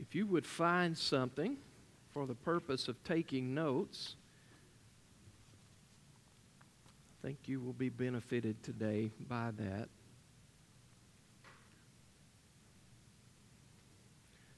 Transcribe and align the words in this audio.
If 0.00 0.14
you 0.14 0.26
would 0.26 0.46
find 0.46 0.96
something 0.96 1.58
for 2.10 2.26
the 2.26 2.34
purpose 2.34 2.88
of 2.88 3.02
taking 3.04 3.54
notes, 3.54 4.16
I 7.22 7.26
think 7.26 7.40
you 7.46 7.60
will 7.60 7.74
be 7.74 7.90
benefited 7.90 8.62
today 8.62 9.10
by 9.28 9.50
that. 9.58 9.88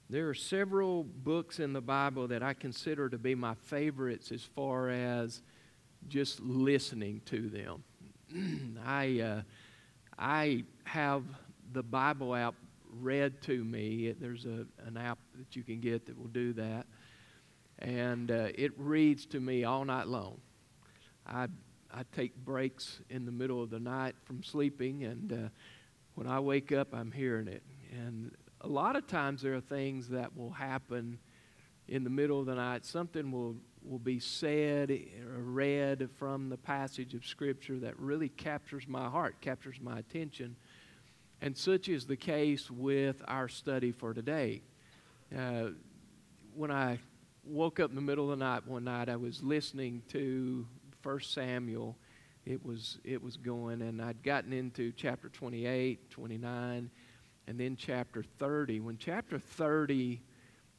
There 0.08 0.28
are 0.28 0.34
several 0.34 1.02
books 1.02 1.58
in 1.58 1.72
the 1.72 1.80
Bible 1.80 2.28
that 2.28 2.42
I 2.42 2.52
consider 2.52 3.08
to 3.08 3.18
be 3.18 3.34
my 3.34 3.54
favorites 3.54 4.30
as 4.30 4.42
far 4.42 4.90
as 4.90 5.42
just 6.06 6.38
listening 6.40 7.20
to 7.26 7.48
them. 7.48 8.78
I, 8.86 9.20
uh, 9.20 9.42
I 10.16 10.64
have 10.84 11.24
the 11.72 11.82
Bible 11.82 12.34
app 12.34 12.54
read 13.00 13.40
to 13.42 13.64
me. 13.64 14.12
There's 14.12 14.44
a, 14.44 14.66
an 14.86 14.96
app 14.96 15.18
that 15.38 15.56
you 15.56 15.62
can 15.62 15.80
get 15.80 16.06
that 16.06 16.18
will 16.18 16.28
do 16.28 16.52
that. 16.54 16.86
And 17.78 18.30
uh, 18.30 18.48
it 18.54 18.72
reads 18.76 19.26
to 19.26 19.40
me 19.40 19.64
all 19.64 19.84
night 19.84 20.06
long. 20.06 20.40
I, 21.26 21.48
I 21.92 22.02
take 22.14 22.36
breaks 22.36 23.00
in 23.10 23.24
the 23.24 23.32
middle 23.32 23.62
of 23.62 23.70
the 23.70 23.80
night 23.80 24.14
from 24.24 24.42
sleeping, 24.42 25.04
and 25.04 25.32
uh, 25.32 25.36
when 26.14 26.26
I 26.26 26.40
wake 26.40 26.72
up, 26.72 26.94
I'm 26.94 27.10
hearing 27.10 27.48
it. 27.48 27.62
And 27.90 28.32
a 28.60 28.68
lot 28.68 28.96
of 28.96 29.06
times 29.06 29.42
there 29.42 29.54
are 29.54 29.60
things 29.60 30.08
that 30.08 30.36
will 30.36 30.50
happen 30.50 31.18
in 31.88 32.04
the 32.04 32.10
middle 32.10 32.40
of 32.40 32.46
the 32.46 32.54
night. 32.54 32.86
Something 32.86 33.32
will, 33.32 33.56
will 33.84 33.98
be 33.98 34.20
said 34.20 34.90
or 34.90 35.42
read 35.42 36.08
from 36.16 36.48
the 36.48 36.56
passage 36.56 37.14
of 37.14 37.26
Scripture 37.26 37.78
that 37.80 37.98
really 37.98 38.28
captures 38.28 38.86
my 38.86 39.08
heart, 39.08 39.40
captures 39.40 39.80
my 39.80 39.98
attention. 39.98 40.56
And 41.42 41.56
such 41.56 41.88
is 41.88 42.06
the 42.06 42.16
case 42.16 42.70
with 42.70 43.20
our 43.26 43.48
study 43.48 43.90
for 43.90 44.14
today. 44.14 44.62
Uh, 45.36 45.70
when 46.54 46.70
I 46.70 47.00
woke 47.42 47.80
up 47.80 47.90
in 47.90 47.96
the 47.96 48.00
middle 48.00 48.30
of 48.30 48.38
the 48.38 48.44
night 48.44 48.64
one 48.64 48.84
night, 48.84 49.08
I 49.08 49.16
was 49.16 49.42
listening 49.42 50.02
to 50.10 50.64
1 51.02 51.20
Samuel. 51.22 51.96
It 52.46 52.64
was, 52.64 52.98
it 53.02 53.20
was 53.20 53.36
going, 53.36 53.82
and 53.82 54.00
I'd 54.00 54.22
gotten 54.22 54.52
into 54.52 54.92
chapter 54.92 55.28
28, 55.30 56.10
29, 56.10 56.90
and 57.48 57.58
then 57.58 57.74
chapter 57.74 58.22
30. 58.22 58.78
When 58.78 58.96
chapter 58.96 59.40
30 59.40 60.22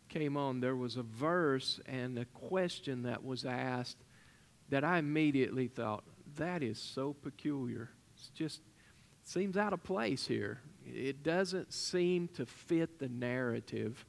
came 0.08 0.38
on, 0.38 0.62
there 0.62 0.78
was 0.78 0.96
a 0.96 1.04
verse 1.04 1.82
and 1.88 2.18
a 2.18 2.26
question 2.26 3.04
that 3.04 3.26
was 3.26 3.44
asked 3.44 3.98
that 4.70 4.86
I 4.86 5.00
immediately 5.00 5.68
thought, 5.68 6.06
that 6.38 6.64
is 6.64 6.80
so 6.80 7.12
peculiar. 7.12 7.90
It's 8.16 8.30
just 8.30 8.62
seems 9.24 9.58
out 9.58 9.74
of 9.74 9.84
place 9.84 10.26
here. 10.28 10.60
It 10.86 11.24
doesn't 11.24 11.74
seem 11.74 12.28
to 12.30 12.46
fit 12.46 13.00
the 13.00 13.10
narrative 13.10 14.06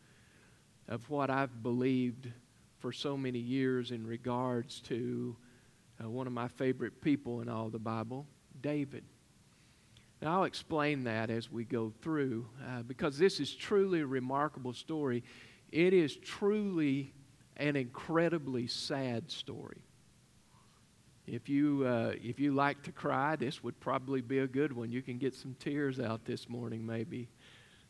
of 0.89 1.09
what 1.09 1.31
I've 1.31 1.63
believed 1.63 2.31
for 2.79 2.93
so 2.93 3.17
many 3.17 3.39
years 3.39 3.91
in 3.91 4.07
regards 4.07 4.81
to 4.83 5.37
uh, 6.03 6.11
one 6.11 6.27
of 6.27 6.33
my 6.33 6.49
favorite 6.49 7.01
people 7.01 7.41
in 7.41 7.49
all 7.49 7.71
the 7.71 7.79
Bible, 7.79 8.27
David. 8.61 9.05
Now, 10.21 10.39
I'll 10.39 10.45
explain 10.45 11.05
that 11.05 11.31
as 11.31 11.51
we 11.51 11.65
go 11.65 11.93
through 12.03 12.47
uh, 12.67 12.83
because 12.83 13.19
this 13.19 13.41
is 13.41 13.55
truly 13.55 14.01
a 14.01 14.07
remarkable 14.07 14.73
story. 14.73 15.23
It 15.71 15.93
is 15.93 16.17
truly 16.17 17.13
an 17.57 17.77
incredibly 17.77 18.67
sad 18.67 19.31
story. 19.31 19.83
If 21.27 21.49
you, 21.49 21.87
uh, 21.87 22.13
if 22.23 22.39
you 22.39 22.53
like 22.53 22.83
to 22.83 22.93
cry, 22.93 23.37
this 23.37 23.63
would 23.63 23.79
probably 23.81 24.21
be 24.21 24.41
a 24.41 24.47
good 24.47 24.73
one. 24.73 24.93
You 24.93 25.03
can 25.03 25.19
get 25.19 25.35
some 25.35 25.57
tears 25.59 25.99
out 25.99 26.25
this 26.25 26.49
morning, 26.49 26.85
maybe. 26.85 27.29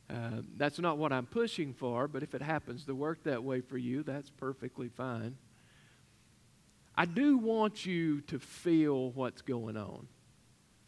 Uh, 0.08 0.42
that's 0.56 0.78
not 0.78 0.98
what 0.98 1.12
I'm 1.12 1.26
pushing 1.26 1.72
for, 1.72 2.06
but 2.06 2.22
if 2.22 2.34
it 2.34 2.42
happens 2.42 2.84
to 2.84 2.94
work 2.94 3.24
that 3.24 3.42
way 3.42 3.60
for 3.60 3.78
you, 3.78 4.02
that's 4.02 4.30
perfectly 4.30 4.88
fine. 4.88 5.36
I 6.96 7.06
do 7.06 7.38
want 7.38 7.84
you 7.84 8.20
to 8.22 8.38
feel 8.38 9.10
what's 9.10 9.42
going 9.42 9.76
on. 9.76 10.06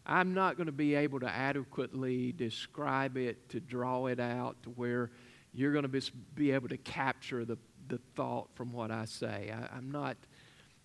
I'm 0.04 0.34
not 0.34 0.56
going 0.56 0.66
to 0.66 0.72
be 0.72 0.94
able 0.94 1.18
to 1.20 1.28
adequately 1.28 2.30
describe 2.30 3.16
it, 3.16 3.48
to 3.48 3.60
draw 3.60 4.06
it 4.06 4.20
out 4.20 4.62
to 4.62 4.70
where 4.70 5.10
you're 5.52 5.72
going 5.72 5.90
to 5.90 6.12
be, 6.34 6.52
able 6.52 6.68
to 6.68 6.76
capture 6.76 7.44
the, 7.44 7.58
the 7.88 7.98
thought 8.14 8.48
from 8.54 8.72
what 8.72 8.92
I 8.92 9.06
say. 9.06 9.52
I, 9.52 9.76
am 9.76 9.90
not, 9.90 10.16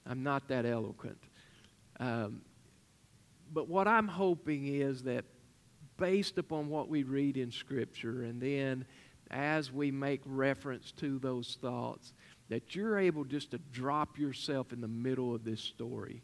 I'm 0.08 0.24
not 0.24 0.48
that 0.48 0.66
eloquent. 0.66 1.22
Um, 2.02 2.42
but 3.54 3.70
what 3.70 3.88
I'm 3.88 4.08
hoping 4.08 4.66
is 4.68 5.04
that 5.04 5.24
based 5.98 6.38
upon 6.40 6.68
what 6.68 6.90
we 6.90 7.04
read 7.04 7.38
in 7.38 7.52
Scripture, 7.52 8.24
and 8.24 8.42
then 8.42 8.86
as 9.30 9.72
we 9.72 9.92
make 9.92 10.22
reference 10.26 10.92
to 10.94 11.20
those 11.20 11.58
thoughts, 11.62 12.14
that 12.50 12.76
you're 12.76 12.98
able 12.98 13.24
just 13.24 13.52
to 13.52 13.60
drop 13.72 14.18
yourself 14.18 14.74
in 14.74 14.82
the 14.82 14.88
middle 14.88 15.34
of 15.34 15.46
this 15.46 15.62
story. 15.62 16.24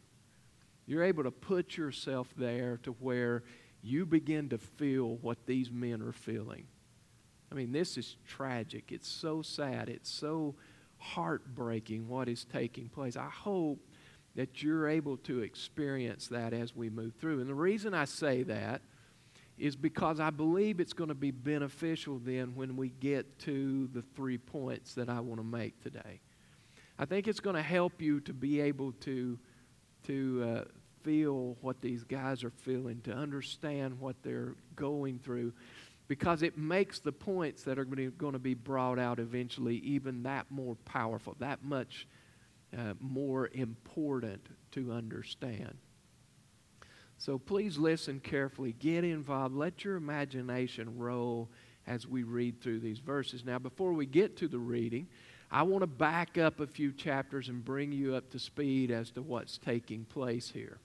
You're 0.86 1.04
able 1.04 1.22
to 1.22 1.30
put 1.30 1.76
yourself 1.76 2.28
there 2.36 2.80
to 2.82 2.90
where 2.92 3.44
you 3.80 4.04
begin 4.04 4.48
to 4.48 4.58
feel 4.58 5.16
what 5.18 5.46
these 5.46 5.70
men 5.70 6.02
are 6.02 6.12
feeling. 6.12 6.66
I 7.52 7.54
mean, 7.54 7.72
this 7.72 7.96
is 7.96 8.16
tragic. 8.26 8.90
It's 8.90 9.08
so 9.08 9.42
sad. 9.42 9.88
It's 9.88 10.10
so 10.10 10.56
heartbreaking 10.98 12.08
what 12.08 12.28
is 12.28 12.44
taking 12.44 12.88
place. 12.88 13.16
I 13.16 13.28
hope 13.30 13.78
that 14.38 14.62
you're 14.62 14.88
able 14.88 15.16
to 15.16 15.40
experience 15.40 16.28
that 16.28 16.52
as 16.52 16.72
we 16.72 16.88
move 16.88 17.12
through. 17.20 17.40
And 17.40 17.50
the 17.50 17.54
reason 17.56 17.92
I 17.92 18.04
say 18.04 18.44
that 18.44 18.82
is 19.58 19.74
because 19.74 20.20
I 20.20 20.30
believe 20.30 20.78
it's 20.78 20.92
going 20.92 21.08
to 21.08 21.14
be 21.16 21.32
beneficial 21.32 22.20
then 22.20 22.54
when 22.54 22.76
we 22.76 22.90
get 22.90 23.40
to 23.40 23.88
the 23.92 24.00
three 24.14 24.38
points 24.38 24.94
that 24.94 25.08
I 25.08 25.18
want 25.18 25.40
to 25.40 25.44
make 25.44 25.82
today. 25.82 26.20
I 27.00 27.04
think 27.04 27.26
it's 27.26 27.40
going 27.40 27.56
to 27.56 27.62
help 27.62 28.00
you 28.00 28.20
to 28.20 28.32
be 28.32 28.60
able 28.60 28.92
to, 29.00 29.40
to 30.06 30.44
uh, 30.44 30.64
feel 31.02 31.56
what 31.60 31.80
these 31.80 32.04
guys 32.04 32.44
are 32.44 32.52
feeling, 32.62 33.00
to 33.06 33.12
understand 33.12 33.98
what 33.98 34.14
they're 34.22 34.54
going 34.76 35.18
through, 35.18 35.52
because 36.06 36.44
it 36.44 36.56
makes 36.56 37.00
the 37.00 37.10
points 37.10 37.64
that 37.64 37.76
are 37.76 37.84
going 37.84 38.34
to 38.34 38.38
be 38.38 38.54
brought 38.54 39.00
out 39.00 39.18
eventually 39.18 39.78
even 39.78 40.22
that 40.22 40.46
more 40.48 40.76
powerful, 40.84 41.34
that 41.40 41.64
much 41.64 42.06
uh, 42.76 42.94
more 43.00 43.48
important 43.52 44.46
to 44.72 44.92
understand. 44.92 45.76
So 47.18 47.38
please 47.38 47.78
listen 47.78 48.20
carefully, 48.20 48.74
get 48.78 49.04
involved, 49.04 49.54
let 49.54 49.84
your 49.84 49.96
imagination 49.96 50.98
roll 50.98 51.48
as 51.86 52.06
we 52.06 52.22
read 52.22 52.60
through 52.60 52.80
these 52.80 52.98
verses. 52.98 53.44
Now, 53.44 53.58
before 53.58 53.92
we 53.92 54.06
get 54.06 54.36
to 54.38 54.48
the 54.48 54.58
reading, 54.58 55.08
I 55.50 55.62
want 55.62 55.82
to 55.82 55.86
back 55.86 56.36
up 56.36 56.60
a 56.60 56.66
few 56.66 56.92
chapters 56.92 57.48
and 57.48 57.64
bring 57.64 57.90
you 57.90 58.14
up 58.14 58.30
to 58.30 58.38
speed 58.38 58.90
as 58.90 59.10
to 59.12 59.22
what's 59.22 59.58
taking 59.58 60.04
place 60.04 60.50
here. 60.50 60.78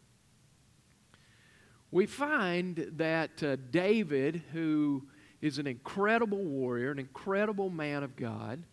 We 1.92 2.06
find 2.08 2.90
that 2.98 3.44
uh, 3.44 3.58
David, 3.70 4.42
who 4.54 5.04
is 5.42 5.60
an 5.60 5.68
incredible 5.68 6.44
warrior, 6.44 6.90
an 6.90 6.98
incredible 6.98 7.70
man 7.70 8.02
of 8.02 8.16
God, 8.16 8.64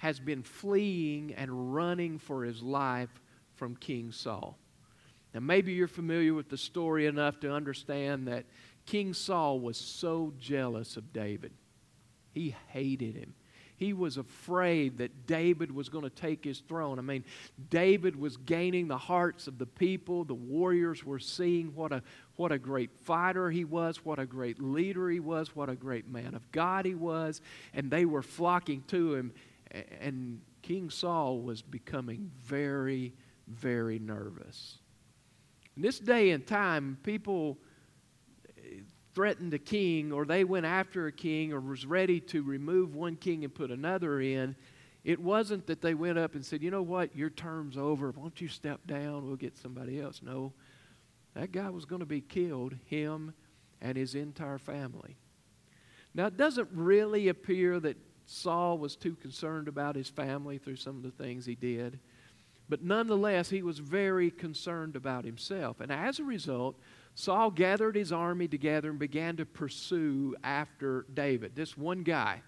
has 0.00 0.18
been 0.18 0.42
fleeing 0.42 1.34
and 1.34 1.74
running 1.74 2.18
for 2.18 2.42
his 2.42 2.62
life 2.62 3.20
from 3.56 3.76
King 3.76 4.12
Saul. 4.12 4.56
Now, 5.34 5.40
maybe 5.40 5.74
you're 5.74 5.88
familiar 5.88 6.32
with 6.32 6.48
the 6.48 6.56
story 6.56 7.04
enough 7.04 7.38
to 7.40 7.52
understand 7.52 8.26
that 8.26 8.46
King 8.86 9.12
Saul 9.12 9.60
was 9.60 9.76
so 9.76 10.32
jealous 10.38 10.96
of 10.96 11.12
David. 11.12 11.52
He 12.32 12.56
hated 12.68 13.14
him. 13.14 13.34
He 13.76 13.92
was 13.92 14.16
afraid 14.16 14.98
that 14.98 15.26
David 15.26 15.70
was 15.70 15.90
going 15.90 16.04
to 16.04 16.10
take 16.10 16.44
his 16.44 16.60
throne. 16.60 16.98
I 16.98 17.02
mean, 17.02 17.24
David 17.68 18.16
was 18.16 18.38
gaining 18.38 18.88
the 18.88 18.98
hearts 18.98 19.46
of 19.46 19.58
the 19.58 19.66
people. 19.66 20.24
The 20.24 20.34
warriors 20.34 21.04
were 21.04 21.18
seeing 21.18 21.74
what 21.74 21.92
a, 21.92 22.02
what 22.36 22.52
a 22.52 22.58
great 22.58 22.90
fighter 23.04 23.50
he 23.50 23.66
was, 23.66 24.02
what 24.02 24.18
a 24.18 24.26
great 24.26 24.62
leader 24.62 25.10
he 25.10 25.20
was, 25.20 25.54
what 25.54 25.68
a 25.68 25.74
great 25.74 26.08
man 26.08 26.34
of 26.34 26.50
God 26.52 26.86
he 26.86 26.94
was, 26.94 27.42
and 27.74 27.90
they 27.90 28.06
were 28.06 28.22
flocking 28.22 28.82
to 28.88 29.14
him 29.14 29.32
and 30.00 30.40
King 30.62 30.90
Saul 30.90 31.40
was 31.40 31.62
becoming 31.62 32.30
very, 32.42 33.14
very 33.46 33.98
nervous. 33.98 34.78
In 35.76 35.82
this 35.82 35.98
day 35.98 36.30
and 36.30 36.46
time, 36.46 36.98
people 37.02 37.58
eh, 38.58 38.80
threatened 39.14 39.54
a 39.54 39.58
king 39.58 40.12
or 40.12 40.24
they 40.24 40.44
went 40.44 40.66
after 40.66 41.06
a 41.06 41.12
king 41.12 41.52
or 41.52 41.60
was 41.60 41.86
ready 41.86 42.20
to 42.20 42.42
remove 42.42 42.94
one 42.94 43.16
king 43.16 43.44
and 43.44 43.54
put 43.54 43.70
another 43.70 44.20
in. 44.20 44.56
It 45.04 45.18
wasn't 45.18 45.66
that 45.68 45.80
they 45.80 45.94
went 45.94 46.18
up 46.18 46.34
and 46.34 46.44
said, 46.44 46.62
you 46.62 46.70
know 46.70 46.82
what, 46.82 47.16
your 47.16 47.30
term's 47.30 47.78
over. 47.78 48.10
Why 48.10 48.22
don't 48.22 48.40
you 48.40 48.48
step 48.48 48.86
down? 48.86 49.26
We'll 49.26 49.36
get 49.36 49.56
somebody 49.56 50.00
else. 50.00 50.20
No, 50.22 50.52
that 51.34 51.52
guy 51.52 51.70
was 51.70 51.84
going 51.84 52.00
to 52.00 52.06
be 52.06 52.20
killed, 52.20 52.74
him 52.84 53.32
and 53.80 53.96
his 53.96 54.14
entire 54.14 54.58
family. 54.58 55.16
Now, 56.12 56.26
it 56.26 56.36
doesn't 56.36 56.68
really 56.72 57.28
appear 57.28 57.80
that 57.80 57.96
Saul 58.32 58.78
was 58.78 58.94
too 58.94 59.16
concerned 59.16 59.66
about 59.66 59.96
his 59.96 60.08
family 60.08 60.56
through 60.56 60.76
some 60.76 60.96
of 60.96 61.02
the 61.02 61.10
things 61.10 61.44
he 61.44 61.56
did. 61.56 61.98
But 62.68 62.80
nonetheless, 62.80 63.50
he 63.50 63.62
was 63.62 63.80
very 63.80 64.30
concerned 64.30 64.94
about 64.94 65.24
himself. 65.24 65.80
And 65.80 65.90
as 65.90 66.20
a 66.20 66.24
result, 66.24 66.78
Saul 67.16 67.50
gathered 67.50 67.96
his 67.96 68.12
army 68.12 68.46
together 68.46 68.90
and 68.90 69.00
began 69.00 69.36
to 69.38 69.44
pursue 69.44 70.36
after 70.44 71.06
David, 71.12 71.56
this 71.56 71.76
one 71.76 72.04
guy. 72.04 72.42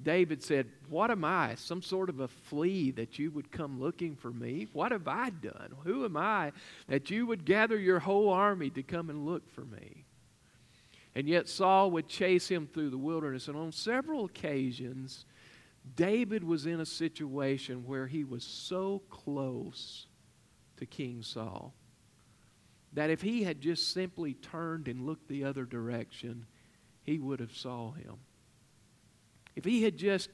David 0.00 0.44
said, 0.44 0.68
What 0.88 1.10
am 1.10 1.24
I? 1.24 1.56
Some 1.56 1.82
sort 1.82 2.08
of 2.08 2.20
a 2.20 2.28
flea 2.28 2.92
that 2.92 3.18
you 3.18 3.32
would 3.32 3.50
come 3.50 3.80
looking 3.80 4.14
for 4.14 4.30
me? 4.30 4.68
What 4.72 4.92
have 4.92 5.08
I 5.08 5.30
done? 5.30 5.74
Who 5.82 6.04
am 6.04 6.16
I 6.16 6.52
that 6.86 7.10
you 7.10 7.26
would 7.26 7.44
gather 7.44 7.76
your 7.76 7.98
whole 7.98 8.30
army 8.30 8.70
to 8.70 8.82
come 8.84 9.10
and 9.10 9.26
look 9.26 9.50
for 9.50 9.64
me? 9.64 10.04
And 11.14 11.28
yet 11.28 11.48
Saul 11.48 11.90
would 11.92 12.08
chase 12.08 12.48
him 12.48 12.66
through 12.66 12.90
the 12.90 12.98
wilderness. 12.98 13.48
And 13.48 13.56
on 13.56 13.72
several 13.72 14.26
occasions, 14.26 15.26
David 15.96 16.44
was 16.44 16.66
in 16.66 16.80
a 16.80 16.86
situation 16.86 17.86
where 17.86 18.06
he 18.06 18.24
was 18.24 18.44
so 18.44 19.02
close 19.10 20.06
to 20.76 20.86
King 20.86 21.22
Saul 21.22 21.74
that 22.92 23.10
if 23.10 23.22
he 23.22 23.44
had 23.44 23.60
just 23.60 23.92
simply 23.92 24.34
turned 24.34 24.88
and 24.88 25.06
looked 25.06 25.28
the 25.28 25.44
other 25.44 25.64
direction, 25.64 26.46
he 27.02 27.18
would 27.18 27.40
have 27.40 27.54
saw 27.54 27.92
him. 27.92 28.16
If 29.54 29.64
he 29.64 29.82
had 29.82 29.96
just 29.96 30.30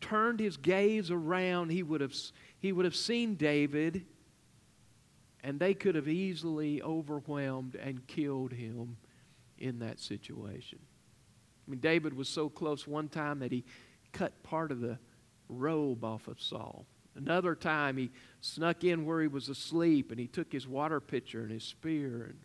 turned 0.00 0.40
his 0.40 0.56
gaze 0.56 1.10
around, 1.10 1.70
he 1.70 1.82
would 1.82 2.00
have, 2.00 2.14
he 2.58 2.72
would 2.72 2.84
have 2.84 2.96
seen 2.96 3.34
David, 3.34 4.06
and 5.42 5.58
they 5.58 5.74
could 5.74 5.94
have 5.94 6.08
easily 6.08 6.82
overwhelmed 6.82 7.74
and 7.74 8.06
killed 8.06 8.52
him 8.52 8.96
in 9.58 9.78
that 9.80 10.00
situation. 10.00 10.78
I 11.66 11.70
mean, 11.70 11.80
David 11.80 12.14
was 12.14 12.28
so 12.28 12.48
close 12.48 12.86
one 12.86 13.08
time 13.08 13.40
that 13.40 13.52
he 13.52 13.64
cut 14.12 14.42
part 14.42 14.70
of 14.70 14.80
the 14.80 14.98
robe 15.48 16.04
off 16.04 16.28
of 16.28 16.40
Saul. 16.40 16.86
Another 17.16 17.54
time, 17.54 17.96
he 17.96 18.10
snuck 18.40 18.84
in 18.84 19.06
where 19.06 19.22
he 19.22 19.28
was 19.28 19.48
asleep 19.48 20.10
and 20.10 20.20
he 20.20 20.26
took 20.26 20.52
his 20.52 20.68
water 20.68 21.00
pitcher 21.00 21.42
and 21.42 21.50
his 21.50 21.64
spear. 21.64 22.26
And, 22.28 22.38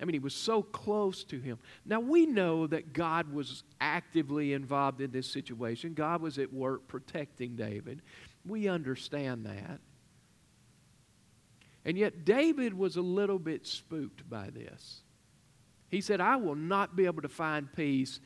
I 0.00 0.04
mean, 0.04 0.12
he 0.12 0.18
was 0.18 0.34
so 0.34 0.62
close 0.62 1.24
to 1.24 1.40
him. 1.40 1.58
Now, 1.86 1.98
we 1.98 2.26
know 2.26 2.66
that 2.66 2.92
God 2.92 3.32
was 3.32 3.64
actively 3.80 4.52
involved 4.52 5.00
in 5.00 5.10
this 5.10 5.28
situation. 5.28 5.94
God 5.94 6.20
was 6.20 6.38
at 6.38 6.52
work 6.52 6.86
protecting 6.86 7.56
David. 7.56 8.02
We 8.46 8.68
understand 8.68 9.46
that. 9.46 9.80
And 11.84 11.96
yet, 11.96 12.26
David 12.26 12.74
was 12.74 12.96
a 12.96 13.02
little 13.02 13.38
bit 13.38 13.66
spooked 13.66 14.28
by 14.28 14.50
this. 14.50 15.00
He 15.88 16.00
said, 16.00 16.20
I 16.20 16.36
will 16.36 16.54
not 16.54 16.96
be 16.96 17.06
able 17.06 17.22
to 17.22 17.28
find 17.28 17.72
peace 17.72 18.20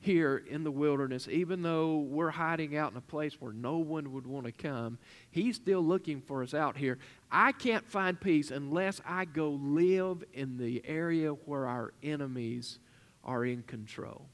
here 0.00 0.42
in 0.48 0.64
the 0.64 0.70
wilderness, 0.70 1.28
even 1.28 1.60
though 1.62 1.98
we're 1.98 2.30
hiding 2.30 2.74
out 2.76 2.90
in 2.90 2.96
a 2.96 3.02
place 3.02 3.38
where 3.38 3.52
no 3.52 3.78
one 3.78 4.12
would 4.12 4.26
want 4.26 4.46
to 4.46 4.52
come, 4.52 4.98
He's 5.30 5.56
still 5.56 5.82
looking 5.82 6.22
for 6.22 6.42
us 6.42 6.54
out 6.54 6.76
here. 6.76 6.98
I 7.30 7.52
can't 7.52 7.86
find 7.86 8.18
peace 8.18 8.50
unless 8.50 9.00
I 9.06 9.26
go 9.26 9.50
live 9.50 10.24
in 10.32 10.56
the 10.56 10.82
area 10.86 11.30
where 11.30 11.66
our 11.66 11.92
enemies 12.02 12.78
are 13.22 13.44
in 13.44 13.62
control. 13.62 14.26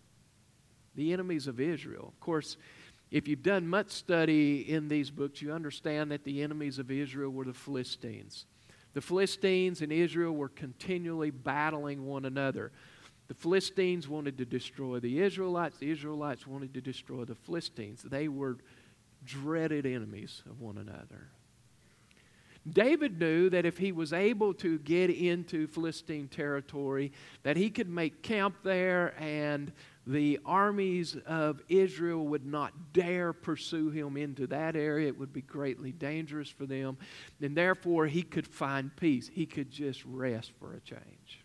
The 0.94 1.12
enemies 1.12 1.48
of 1.48 1.60
Israel. 1.60 2.06
Of 2.08 2.20
course, 2.20 2.56
if 3.10 3.26
you've 3.26 3.42
done 3.42 3.68
much 3.68 3.90
study 3.90 4.60
in 4.72 4.88
these 4.88 5.10
books, 5.10 5.42
you 5.42 5.52
understand 5.52 6.12
that 6.12 6.24
the 6.24 6.42
enemies 6.42 6.78
of 6.78 6.90
Israel 6.90 7.30
were 7.30 7.44
the 7.44 7.52
Philistines. 7.52 8.46
The 8.96 9.02
Philistines 9.02 9.82
and 9.82 9.92
Israel 9.92 10.32
were 10.32 10.48
continually 10.48 11.30
battling 11.30 12.06
one 12.06 12.24
another. 12.24 12.72
The 13.28 13.34
Philistines 13.34 14.08
wanted 14.08 14.38
to 14.38 14.46
destroy 14.46 15.00
the 15.00 15.20
Israelites. 15.20 15.76
The 15.76 15.90
Israelites 15.90 16.46
wanted 16.46 16.72
to 16.72 16.80
destroy 16.80 17.26
the 17.26 17.34
Philistines. 17.34 18.00
They 18.00 18.28
were 18.28 18.56
dreaded 19.22 19.84
enemies 19.84 20.42
of 20.48 20.62
one 20.62 20.78
another. 20.78 21.28
David 22.66 23.20
knew 23.20 23.50
that 23.50 23.66
if 23.66 23.76
he 23.76 23.92
was 23.92 24.14
able 24.14 24.54
to 24.54 24.78
get 24.78 25.10
into 25.10 25.66
Philistine 25.66 26.28
territory, 26.28 27.12
that 27.42 27.58
he 27.58 27.68
could 27.68 27.90
make 27.90 28.22
camp 28.22 28.56
there 28.62 29.14
and 29.20 29.72
the 30.06 30.38
armies 30.46 31.16
of 31.26 31.60
Israel 31.68 32.26
would 32.28 32.46
not 32.46 32.92
dare 32.92 33.32
pursue 33.32 33.90
him 33.90 34.16
into 34.16 34.46
that 34.46 34.76
area. 34.76 35.08
It 35.08 35.18
would 35.18 35.32
be 35.32 35.42
greatly 35.42 35.90
dangerous 35.90 36.48
for 36.48 36.64
them. 36.64 36.96
And 37.40 37.56
therefore, 37.56 38.06
he 38.06 38.22
could 38.22 38.46
find 38.46 38.94
peace. 38.96 39.28
He 39.32 39.46
could 39.46 39.70
just 39.70 40.04
rest 40.04 40.52
for 40.60 40.74
a 40.74 40.80
change. 40.80 41.44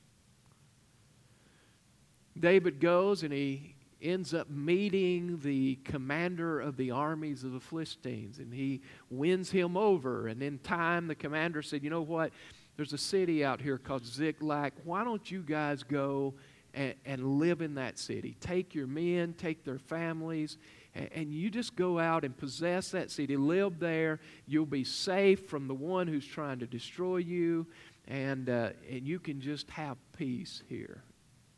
David 2.39 2.79
goes 2.79 3.23
and 3.23 3.33
he 3.33 3.75
ends 4.01 4.33
up 4.33 4.49
meeting 4.49 5.39
the 5.43 5.75
commander 5.83 6.59
of 6.59 6.77
the 6.77 6.91
armies 6.91 7.43
of 7.43 7.51
the 7.53 7.59
Philistines 7.59 8.39
and 8.39 8.53
he 8.53 8.81
wins 9.09 9.51
him 9.51 9.75
over. 9.75 10.27
And 10.27 10.41
in 10.41 10.59
time, 10.59 11.07
the 11.07 11.15
commander 11.15 11.61
said, 11.61 11.83
You 11.83 11.89
know 11.89 12.01
what? 12.01 12.31
There's 12.77 12.93
a 12.93 12.97
city 12.97 13.43
out 13.43 13.59
here 13.59 13.77
called 13.77 14.05
Ziklag. 14.05 14.73
Why 14.83 15.03
don't 15.03 15.29
you 15.29 15.41
guys 15.41 15.83
go 15.83 16.35
and, 16.73 16.95
and 17.05 17.39
live 17.39 17.61
in 17.61 17.75
that 17.75 17.97
city? 17.97 18.35
Take 18.39 18.75
your 18.75 18.87
men, 18.87 19.33
take 19.37 19.63
their 19.63 19.79
families, 19.79 20.57
and, 20.95 21.09
and 21.13 21.33
you 21.33 21.49
just 21.49 21.75
go 21.75 21.99
out 21.99 22.23
and 22.23 22.35
possess 22.35 22.91
that 22.91 23.11
city. 23.11 23.37
Live 23.37 23.79
there. 23.79 24.19
You'll 24.47 24.65
be 24.65 24.83
safe 24.83 25.47
from 25.47 25.67
the 25.67 25.73
one 25.73 26.07
who's 26.07 26.25
trying 26.25 26.59
to 26.59 26.67
destroy 26.67 27.17
you, 27.17 27.67
and, 28.07 28.49
uh, 28.49 28.69
and 28.89 29.07
you 29.07 29.19
can 29.19 29.41
just 29.41 29.69
have 29.71 29.97
peace 30.17 30.63
here. 30.67 31.03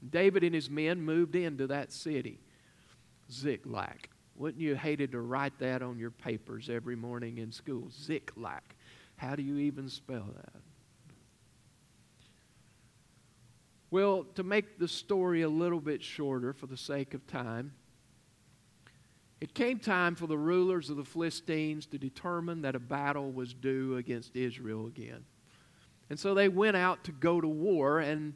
David 0.10 0.44
and 0.44 0.54
his 0.54 0.70
men 0.70 1.02
moved 1.02 1.36
into 1.36 1.68
that 1.68 1.92
city, 1.92 2.40
Ziklag. 3.32 4.10
Wouldn't 4.36 4.62
you 4.62 4.76
hated 4.76 5.12
to 5.12 5.22
write 5.22 5.58
that 5.60 5.82
on 5.82 6.00
your 6.00 6.12
papers 6.12 6.70
every 6.70 6.96
morning 6.96 7.38
in 7.38 7.52
school? 7.52 7.90
Ziklag. 7.92 8.64
How 9.16 9.36
do 9.36 9.44
you 9.44 9.58
even 9.58 9.88
spell 9.88 10.28
that? 10.36 10.62
Well, 13.94 14.26
to 14.34 14.44
make 14.44 14.80
the 14.80 14.88
story 14.88 15.44
a 15.44 15.48
little 15.48 15.80
bit 15.80 16.02
shorter 16.02 16.52
for 16.52 16.66
the 16.66 16.76
sake 16.76 17.14
of 17.14 17.28
time, 17.28 17.74
it 19.40 19.54
came 19.54 19.78
time 19.78 20.16
for 20.16 20.26
the 20.26 20.36
rulers 20.36 20.90
of 20.90 20.98
the 20.98 21.04
Philistines 21.04 21.86
to 21.86 22.00
determine 22.00 22.64
that 22.64 22.74
a 22.74 22.80
battle 22.80 23.32
was 23.32 23.54
due 23.54 23.98
against 23.98 24.36
Israel 24.36 24.88
again. 24.88 25.26
And 26.10 26.20
so 26.20 26.34
they 26.34 26.50
went 26.50 26.76
out 26.76 27.04
to 27.04 27.12
go 27.12 27.40
to 27.40 27.48
war, 27.48 28.00
and 28.00 28.34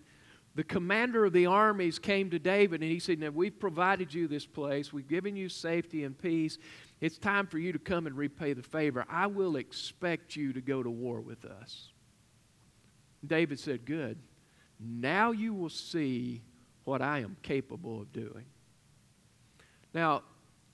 the 0.54 0.64
commander 0.64 1.26
of 1.26 1.34
the 1.34 1.48
armies 1.48 1.98
came 1.98 2.30
to 2.30 2.38
David 2.38 2.84
and 2.84 2.92
he 2.92 3.00
said, 3.00 3.20
Now 3.20 3.30
we've 3.30 3.60
provided 3.60 4.14
you 4.14 4.28
this 4.28 4.46
place, 4.46 4.94
we've 4.94 5.08
given 5.08 5.36
you 5.36 5.50
safety 5.50 6.04
and 6.04 6.16
peace. 6.16 6.60
It's 7.02 7.18
time 7.18 7.48
for 7.48 7.58
you 7.58 7.72
to 7.72 7.80
come 7.80 8.06
and 8.06 8.16
repay 8.16 8.54
the 8.54 8.62
favor. 8.62 9.06
I 9.10 9.26
will 9.26 9.56
expect 9.56 10.36
you 10.36 10.54
to 10.54 10.62
go 10.62 10.84
to 10.84 10.90
war 10.92 11.20
with 11.20 11.46
us. 11.46 11.90
David 13.26 13.60
said, 13.60 13.86
Good. 13.86 14.20
Now 14.80 15.32
you 15.32 15.54
will 15.54 15.70
see 15.70 16.42
what 16.84 17.02
I 17.02 17.20
am 17.20 17.38
capable 17.42 18.02
of 18.02 18.14
doing. 18.14 18.46
Now, 19.94 20.24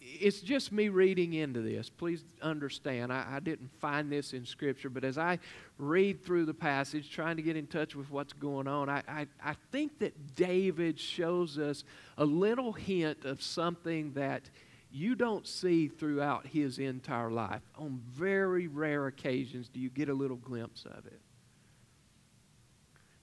it's 0.01 0.41
just 0.41 0.71
me 0.71 0.89
reading 0.89 1.33
into 1.33 1.61
this. 1.61 1.89
Please 1.89 2.23
understand, 2.41 3.11
I, 3.11 3.25
I, 3.35 3.39
didn't 3.39 3.71
find 3.79 4.11
this 4.11 4.33
in 4.33 4.45
Scripture, 4.45 4.89
but 4.89 5.03
as 5.03 5.17
I 5.17 5.39
read 5.77 6.23
through 6.25 6.45
the 6.45 6.53
passage, 6.53 7.09
trying 7.09 7.37
to 7.37 7.41
get 7.41 7.55
in 7.55 7.67
touch 7.67 7.95
with 7.95 8.11
what's 8.11 8.33
going 8.33 8.67
on, 8.67 8.89
I, 8.89 9.01
I, 9.07 9.27
I 9.41 9.55
think 9.71 9.99
that 9.99 10.35
David 10.35 10.99
shows 10.99 11.57
us 11.57 11.83
a 12.17 12.25
little 12.25 12.73
hint 12.73 13.23
of 13.23 13.41
something 13.41 14.13
that 14.13 14.49
you 14.91 15.15
don't 15.15 15.47
see 15.47 15.87
throughout 15.87 16.45
his 16.45 16.79
entire 16.79 17.31
life. 17.31 17.61
On 17.77 18.01
very 18.11 18.67
rare 18.67 19.07
occasions 19.07 19.69
do 19.69 19.79
you 19.79 19.89
get 19.89 20.09
a 20.09 20.13
little 20.13 20.37
glimpse 20.37 20.85
of 20.85 21.05
it. 21.07 21.21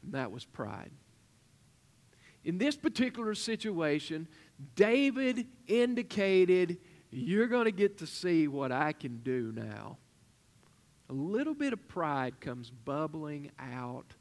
That 0.04 0.30
was 0.30 0.44
pride. 0.44 0.90
In 2.44 2.58
this 2.58 2.76
particular 2.76 3.34
situation, 3.34 4.26
David 4.74 5.46
indicated, 5.66 6.78
You're 7.10 7.46
going 7.46 7.66
to 7.66 7.72
get 7.72 7.98
to 7.98 8.06
see 8.06 8.48
what 8.48 8.72
I 8.72 8.92
can 8.92 9.18
do 9.18 9.52
now. 9.54 9.98
A 11.08 11.12
little 11.12 11.54
bit 11.54 11.72
of 11.72 11.88
pride 11.88 12.40
comes 12.40 12.70
bubbling 12.70 13.50
out 13.58 14.14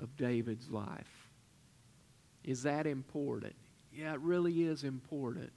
of 0.00 0.16
David's 0.16 0.68
life. 0.68 1.28
Is 2.42 2.64
that 2.64 2.86
important? 2.86 3.54
Yeah, 3.92 4.12
it 4.14 4.20
really 4.20 4.64
is 4.64 4.84
important. 4.84 5.52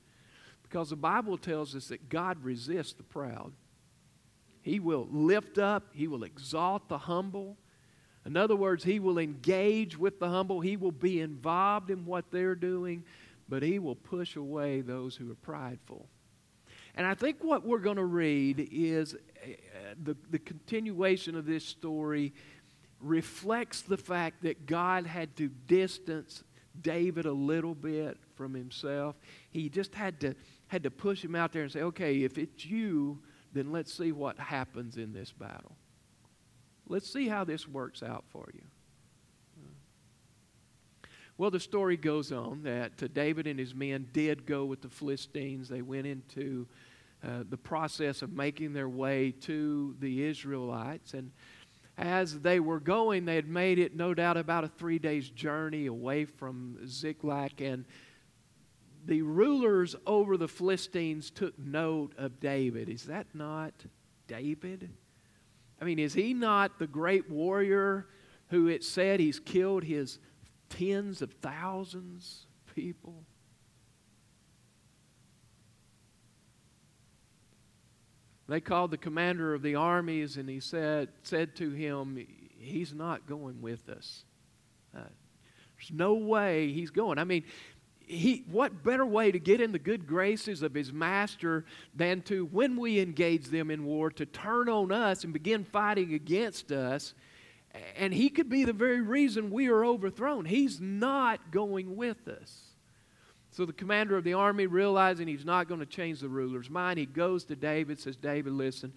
Because 0.63 0.89
the 0.89 0.95
Bible 0.95 1.37
tells 1.37 1.75
us 1.75 1.87
that 1.87 2.09
God 2.09 2.43
resists 2.43 2.93
the 2.93 3.03
proud. 3.03 3.53
He 4.61 4.79
will 4.79 5.07
lift 5.09 5.57
up, 5.57 5.87
He 5.93 6.07
will 6.07 6.23
exalt 6.23 6.89
the 6.89 6.97
humble. 6.97 7.57
In 8.27 8.37
other 8.37 8.55
words, 8.55 8.83
He 8.83 8.99
will 8.99 9.17
engage 9.17 9.97
with 9.97 10.19
the 10.19 10.29
humble, 10.29 10.59
He 10.59 10.77
will 10.77 10.91
be 10.91 11.21
involved 11.21 11.89
in 11.89 12.05
what 12.05 12.29
they're 12.29 12.53
doing 12.53 13.03
but 13.49 13.63
he 13.63 13.79
will 13.79 13.95
push 13.95 14.35
away 14.35 14.81
those 14.81 15.15
who 15.15 15.31
are 15.31 15.35
prideful. 15.35 16.07
And 16.95 17.05
I 17.05 17.13
think 17.13 17.43
what 17.43 17.65
we're 17.65 17.79
going 17.79 17.97
to 17.97 18.05
read 18.05 18.69
is 18.71 19.13
uh, 19.13 19.47
the, 20.03 20.17
the 20.31 20.39
continuation 20.39 21.35
of 21.35 21.45
this 21.45 21.63
story 21.63 22.33
reflects 22.99 23.81
the 23.81 23.97
fact 23.97 24.41
that 24.43 24.65
God 24.65 25.05
had 25.05 25.35
to 25.37 25.47
distance 25.47 26.43
David 26.81 27.25
a 27.25 27.31
little 27.31 27.75
bit 27.75 28.17
from 28.35 28.53
himself. 28.53 29.15
He 29.51 29.69
just 29.69 29.93
had 29.93 30.19
to, 30.21 30.35
had 30.67 30.83
to 30.83 30.91
push 30.91 31.23
him 31.23 31.35
out 31.35 31.53
there 31.53 31.63
and 31.63 31.71
say, 31.71 31.81
okay, 31.81 32.23
if 32.23 32.37
it's 32.37 32.65
you, 32.65 33.19
then 33.53 33.71
let's 33.71 33.93
see 33.93 34.11
what 34.11 34.37
happens 34.39 34.97
in 34.97 35.13
this 35.13 35.31
battle. 35.31 35.76
Let's 36.89 37.11
see 37.11 37.27
how 37.27 37.43
this 37.43 37.67
works 37.67 38.01
out 38.01 38.25
for 38.29 38.49
you. 38.53 38.61
Well, 41.37 41.51
the 41.51 41.59
story 41.59 41.97
goes 41.97 42.31
on 42.31 42.63
that 42.63 42.93
uh, 43.03 43.07
David 43.13 43.45
and 43.45 43.59
his 43.59 43.75
men 43.75 44.07
did 44.11 44.47
go 44.47 44.65
with 44.65 44.81
the 44.81 44.89
Philistines. 44.89 45.69
They 45.69 45.83
went 45.83 46.07
into 46.07 46.67
uh, 47.23 47.43
the 47.47 47.57
process 47.57 48.23
of 48.23 48.33
making 48.33 48.73
their 48.73 48.89
way 48.89 49.31
to 49.41 49.95
the 49.99 50.23
Israelites. 50.23 51.13
And 51.13 51.31
as 51.95 52.39
they 52.39 52.59
were 52.59 52.79
going, 52.79 53.25
they 53.25 53.35
had 53.35 53.47
made 53.47 53.77
it, 53.77 53.95
no 53.95 54.15
doubt, 54.15 54.37
about 54.37 54.63
a 54.63 54.67
three 54.67 54.97
days 54.97 55.29
journey 55.29 55.85
away 55.85 56.25
from 56.25 56.79
Ziklag. 56.87 57.61
And 57.61 57.85
the 59.05 59.21
rulers 59.21 59.95
over 60.07 60.37
the 60.37 60.47
Philistines 60.47 61.29
took 61.29 61.57
note 61.59 62.13
of 62.17 62.39
David. 62.39 62.89
Is 62.89 63.03
that 63.03 63.27
not 63.35 63.73
David? 64.27 64.89
I 65.79 65.85
mean, 65.85 65.99
is 65.99 66.13
he 66.13 66.33
not 66.33 66.79
the 66.79 66.87
great 66.87 67.29
warrior 67.29 68.07
who 68.49 68.67
it 68.67 68.83
said 68.83 69.19
he's 69.19 69.39
killed 69.39 69.83
his 69.83 70.19
tens 70.69 71.21
of 71.21 71.31
thousands 71.41 72.47
of 72.67 72.75
people? 72.75 73.23
They 78.47 78.61
called 78.61 78.91
the 78.91 78.97
commander 78.97 79.53
of 79.53 79.61
the 79.61 79.75
armies 79.75 80.37
and 80.37 80.47
he 80.49 80.59
said, 80.59 81.09
said 81.23 81.55
to 81.57 81.71
him, 81.71 82.25
He's 82.59 82.93
not 82.93 83.27
going 83.27 83.61
with 83.61 83.87
us. 83.89 84.23
Uh, 84.95 85.01
there's 85.01 85.91
no 85.91 86.15
way 86.15 86.71
he's 86.71 86.89
going. 86.89 87.19
I 87.19 87.23
mean, 87.23 87.43
he, 88.07 88.45
what 88.49 88.83
better 88.83 89.05
way 89.05 89.31
to 89.31 89.39
get 89.39 89.59
in 89.59 89.73
the 89.73 89.79
good 89.79 90.07
graces 90.07 90.63
of 90.63 90.73
his 90.73 90.93
master 90.93 91.65
than 91.93 92.21
to, 92.23 92.45
when 92.45 92.77
we 92.77 92.99
engage 92.99 93.47
them 93.47 93.69
in 93.69 93.83
war, 93.83 94.09
to 94.11 94.25
turn 94.25 94.69
on 94.69 94.91
us 94.91 95.25
and 95.25 95.33
begin 95.33 95.65
fighting 95.65 96.13
against 96.13 96.71
us? 96.71 97.13
And 97.97 98.13
he 98.13 98.29
could 98.29 98.49
be 98.49 98.63
the 98.63 98.73
very 98.73 99.01
reason 99.01 99.51
we 99.51 99.67
are 99.67 99.85
overthrown. 99.85 100.45
He's 100.45 100.79
not 100.79 101.51
going 101.51 101.95
with 101.97 102.27
us. 102.27 102.61
So 103.51 103.65
the 103.65 103.73
commander 103.73 104.15
of 104.15 104.23
the 104.23 104.33
army, 104.33 104.67
realizing 104.67 105.27
he's 105.27 105.45
not 105.45 105.67
going 105.67 105.79
to 105.81 105.85
change 105.85 106.21
the 106.21 106.29
ruler's 106.29 106.69
mind, 106.69 106.99
he 106.99 107.05
goes 107.05 107.43
to 107.45 107.55
David, 107.55 107.99
says, 107.99 108.15
David, 108.15 108.53
listen, 108.53 108.93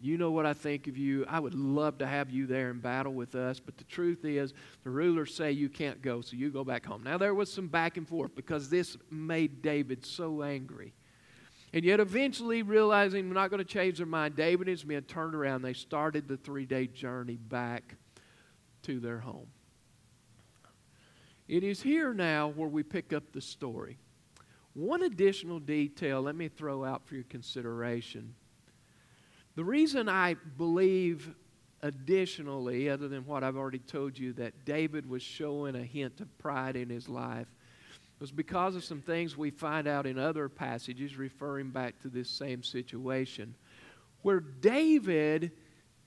you 0.00 0.16
know 0.16 0.30
what 0.30 0.46
I 0.46 0.52
think 0.52 0.86
of 0.86 0.96
you. 0.96 1.24
I 1.28 1.40
would 1.40 1.54
love 1.54 1.98
to 1.98 2.06
have 2.06 2.30
you 2.30 2.46
there 2.46 2.70
in 2.70 2.78
battle 2.78 3.12
with 3.12 3.34
us, 3.34 3.58
but 3.58 3.76
the 3.76 3.84
truth 3.84 4.24
is, 4.24 4.54
the 4.84 4.90
rulers 4.90 5.34
say 5.34 5.50
you 5.50 5.68
can't 5.68 6.00
go, 6.00 6.20
so 6.20 6.36
you 6.36 6.50
go 6.50 6.62
back 6.62 6.86
home. 6.86 7.02
Now, 7.02 7.18
there 7.18 7.34
was 7.34 7.52
some 7.52 7.66
back 7.66 7.96
and 7.96 8.06
forth 8.06 8.34
because 8.36 8.70
this 8.70 8.96
made 9.10 9.60
David 9.60 10.06
so 10.06 10.42
angry. 10.42 10.92
And 11.72 11.84
yet, 11.84 12.00
eventually, 12.00 12.62
realizing 12.62 13.28
we're 13.28 13.34
not 13.34 13.50
going 13.50 13.58
to 13.58 13.64
change 13.64 13.98
their 13.98 14.06
mind, 14.06 14.36
David 14.36 14.68
and 14.68 14.70
his 14.70 14.86
men 14.86 15.02
turned 15.02 15.34
around. 15.34 15.62
They 15.62 15.74
started 15.74 16.28
the 16.28 16.36
three 16.36 16.64
day 16.64 16.86
journey 16.86 17.36
back 17.36 17.96
to 18.82 19.00
their 19.00 19.18
home. 19.18 19.48
It 21.48 21.64
is 21.64 21.82
here 21.82 22.14
now 22.14 22.48
where 22.48 22.68
we 22.68 22.82
pick 22.82 23.12
up 23.12 23.32
the 23.32 23.40
story. 23.40 23.98
One 24.74 25.02
additional 25.02 25.58
detail 25.58 26.22
let 26.22 26.36
me 26.36 26.48
throw 26.48 26.84
out 26.84 27.06
for 27.06 27.16
your 27.16 27.24
consideration. 27.24 28.34
The 29.58 29.64
reason 29.64 30.08
I 30.08 30.36
believe, 30.56 31.34
additionally, 31.82 32.88
other 32.88 33.08
than 33.08 33.26
what 33.26 33.42
I've 33.42 33.56
already 33.56 33.80
told 33.80 34.16
you, 34.16 34.32
that 34.34 34.64
David 34.64 35.10
was 35.10 35.20
showing 35.20 35.74
a 35.74 35.82
hint 35.82 36.20
of 36.20 36.38
pride 36.38 36.76
in 36.76 36.88
his 36.88 37.08
life 37.08 37.48
was 38.20 38.30
because 38.30 38.76
of 38.76 38.84
some 38.84 39.00
things 39.00 39.36
we 39.36 39.50
find 39.50 39.88
out 39.88 40.06
in 40.06 40.16
other 40.16 40.48
passages 40.48 41.16
referring 41.16 41.70
back 41.70 42.00
to 42.02 42.08
this 42.08 42.30
same 42.30 42.62
situation, 42.62 43.52
where 44.22 44.38
David 44.38 45.50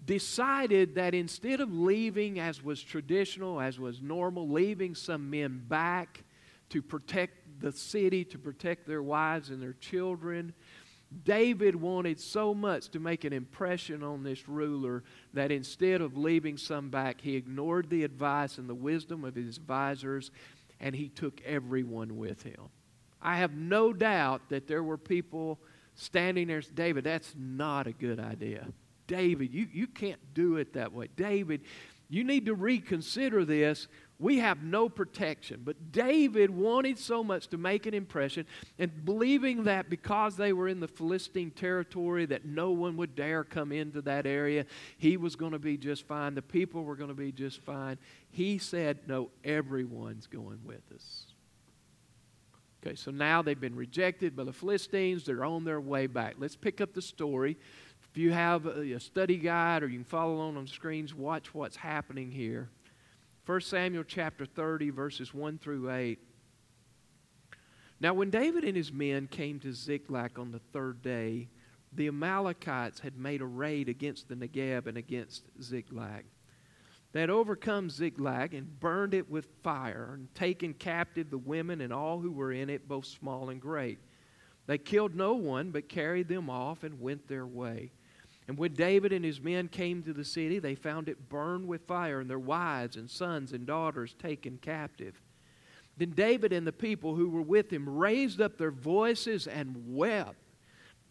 decided 0.06 0.96
that 0.96 1.14
instead 1.14 1.60
of 1.60 1.74
leaving 1.74 2.40
as 2.40 2.64
was 2.64 2.82
traditional, 2.82 3.60
as 3.60 3.78
was 3.78 4.02
normal, 4.02 4.48
leaving 4.48 4.96
some 4.96 5.30
men 5.30 5.62
back 5.68 6.24
to 6.70 6.82
protect 6.82 7.60
the 7.60 7.74
city, 7.74 8.24
to 8.24 8.40
protect 8.40 8.88
their 8.88 9.04
wives 9.04 9.50
and 9.50 9.62
their 9.62 9.74
children, 9.74 10.54
David 11.24 11.76
wanted 11.76 12.20
so 12.20 12.54
much 12.54 12.90
to 12.90 13.00
make 13.00 13.26
an 13.26 13.34
impression 13.34 14.02
on 14.02 14.24
this 14.24 14.48
ruler 14.48 15.04
that 15.34 15.52
instead 15.52 16.00
of 16.02 16.16
leaving 16.16 16.58
some 16.58 16.90
back, 16.90 17.20
he 17.20 17.36
ignored 17.36 17.90
the 17.90 18.04
advice 18.04 18.58
and 18.58 18.70
the 18.70 18.76
wisdom 18.76 19.26
of 19.26 19.36
his 19.36 19.58
advisors 19.58 20.32
and 20.80 20.96
he 20.96 21.10
took 21.10 21.42
everyone 21.42 22.18
with 22.18 22.44
him. 22.44 22.70
I 23.22 23.38
have 23.38 23.54
no 23.54 23.94
doubt 23.94 24.50
that 24.50 24.68
there 24.68 24.84
were 24.84 24.98
people 24.98 25.60
standing 25.96 26.48
there, 26.48 26.62
David, 26.62 27.04
that's 27.04 27.36
not 27.38 27.88
a 27.88 27.92
good 27.92 28.20
idea. 28.20 28.68
David, 29.06 29.54
you, 29.54 29.68
you 29.72 29.88
can't 29.88 30.34
do 30.34 30.56
it 30.56 30.74
that 30.74 30.92
way. 30.92 31.10
David, 31.16 31.62
you 32.10 32.24
need 32.24 32.46
to 32.48 32.56
reconsider 32.56 33.46
this. 33.46 33.88
We 34.22 34.40
have 34.40 34.64
no 34.64 34.88
protection. 34.88 35.62
But 35.66 35.92
David 35.92 36.50
wanted 36.52 36.98
so 36.98 37.24
much 37.24 37.48
to 37.48 37.58
make 37.58 37.86
an 37.86 37.94
impression, 37.94 38.46
and 38.80 39.04
believing 39.04 39.64
that 39.64 39.90
because 39.90 40.38
they 40.38 40.54
were 40.54 40.68
in 40.68 40.80
the 40.80 40.88
Philistine 40.88 41.52
territory, 41.52 42.26
that 42.28 42.46
no 42.46 42.72
one 42.72 42.96
would 42.98 43.16
dare 43.16 43.44
come 43.44 43.72
into 43.72 44.02
that 44.04 44.26
area, 44.26 44.66
he 44.98 45.18
was 45.18 45.36
going 45.36 45.52
to 45.52 45.60
be 45.60 45.76
just 45.76 46.08
fine. 46.08 46.36
The 46.36 46.42
people 46.42 46.84
were 46.84 46.96
going 46.96 47.10
to 47.10 47.16
be 47.16 47.32
just 47.32 47.62
fine. 47.62 47.98
He 48.30 48.58
said, 48.58 49.00
No, 49.08 49.30
everyone's 49.44 50.28
going 50.28 50.60
with 50.64 50.84
us. 50.96 51.26
Okay, 52.86 52.96
so 52.96 53.12
now 53.12 53.42
they've 53.42 53.60
been 53.60 53.76
rejected 53.76 54.36
by 54.36 54.44
the 54.44 54.54
Philistines. 54.54 55.26
They're 55.26 55.46
on 55.46 55.66
their 55.66 55.80
way 55.82 56.08
back. 56.08 56.36
Let's 56.40 56.56
pick 56.56 56.82
up 56.82 56.94
the 56.94 57.02
story 57.02 57.58
if 58.12 58.18
you 58.18 58.34
have 58.34 58.66
a 58.66 59.00
study 59.00 59.38
guide 59.38 59.84
or 59.84 59.88
you 59.88 60.00
can 60.00 60.04
follow 60.04 60.34
along 60.34 60.58
on 60.58 60.66
the 60.66 60.72
screens, 60.72 61.16
watch 61.16 61.54
what's 61.54 61.78
happening 61.78 62.30
here. 62.30 62.68
1 63.46 63.62
Samuel 63.62 64.04
chapter 64.04 64.46
30, 64.46 64.92
verses 64.92 65.34
1 65.34 65.58
through 65.58 65.90
8. 65.92 66.20
Now, 68.00 68.14
when 68.14 68.30
David 68.30 68.64
and 68.64 68.78
his 68.78 68.94
men 68.94 69.28
came 69.28 69.60
to 69.62 69.74
Ziklag 69.74 70.38
on 70.38 70.52
the 70.52 70.62
third 70.72 71.02
day, 71.02 71.50
the 71.92 72.08
Amalekites 72.08 73.00
had 73.00 73.18
made 73.18 73.42
a 73.42 73.46
raid 73.46 73.90
against 73.90 74.30
the 74.30 74.36
Negeb 74.36 74.86
and 74.86 74.96
against 74.96 75.44
Ziklag. 75.62 76.26
They 77.14 77.22
had 77.22 77.32
overcome 77.32 77.90
Ziklag 77.90 78.54
and 78.54 78.80
burned 78.80 79.16
it 79.16 79.30
with 79.30 79.48
fire 79.64 80.12
and 80.14 80.34
taken 80.36 80.76
captive 80.76 81.32
the 81.32 81.38
women 81.40 81.82
and 81.82 81.92
all 81.92 82.20
who 82.20 82.32
were 82.32 82.52
in 82.52 82.70
it, 82.70 82.88
both 82.88 83.06
small 83.06 83.50
and 83.50 83.60
great. 83.60 83.98
They 84.68 84.78
killed 84.78 85.16
no 85.16 85.34
one, 85.34 85.72
but 85.72 85.90
carried 85.90 86.28
them 86.28 86.50
off 86.50 86.84
and 86.84 87.02
went 87.02 87.28
their 87.28 87.48
way. 87.48 87.92
And 88.48 88.58
when 88.58 88.74
David 88.74 89.14
and 89.14 89.24
his 89.24 89.40
men 89.40 89.68
came 89.68 90.04
to 90.04 90.14
the 90.14 90.26
city, 90.26 90.60
they 90.60 90.76
found 90.76 91.08
it 91.08 91.30
burned 91.30 91.68
with 91.68 91.88
fire, 91.88 92.20
and 92.20 92.30
their 92.30 92.40
wives 92.40 92.98
and 92.98 93.10
sons 93.10 93.54
and 93.54 93.66
daughters 93.66 94.16
taken 94.20 94.58
captive. 94.58 95.22
Then 95.98 96.12
David 96.12 96.52
and 96.52 96.66
the 96.66 96.72
people 96.72 97.16
who 97.16 97.30
were 97.30 97.42
with 97.42 97.72
him 97.72 97.88
raised 97.88 98.42
up 98.42 98.58
their 98.58 98.72
voices 98.72 99.48
and 99.48 99.96
wept 99.96 100.36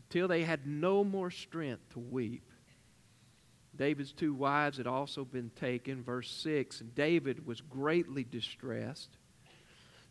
till 0.09 0.27
they 0.27 0.43
had 0.43 0.67
no 0.67 1.05
more 1.05 1.31
strength 1.31 1.89
to 1.91 2.01
weep. 2.01 2.51
David's 3.77 4.13
two 4.13 4.35
wives 4.35 4.77
had 4.77 4.87
also 4.87 5.25
been 5.25 5.51
taken. 5.51 6.03
Verse 6.03 6.31
6 6.31 6.81
And 6.81 6.95
David 6.95 7.47
was 7.47 7.61
greatly 7.61 8.25
distressed, 8.25 9.17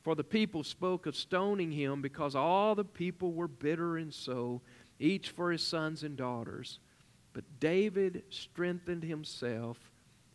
for 0.01 0.15
the 0.15 0.23
people 0.23 0.63
spoke 0.63 1.05
of 1.05 1.15
stoning 1.15 1.71
him 1.71 2.01
because 2.01 2.35
all 2.35 2.73
the 2.73 2.85
people 2.85 3.33
were 3.33 3.47
bitter 3.47 3.97
in 3.97 4.11
soul, 4.11 4.63
each 4.97 5.29
for 5.29 5.51
his 5.51 5.61
sons 5.61 6.03
and 6.03 6.15
daughters. 6.15 6.79
But 7.39 7.61
David 7.61 8.23
strengthened 8.29 9.01
himself 9.01 9.77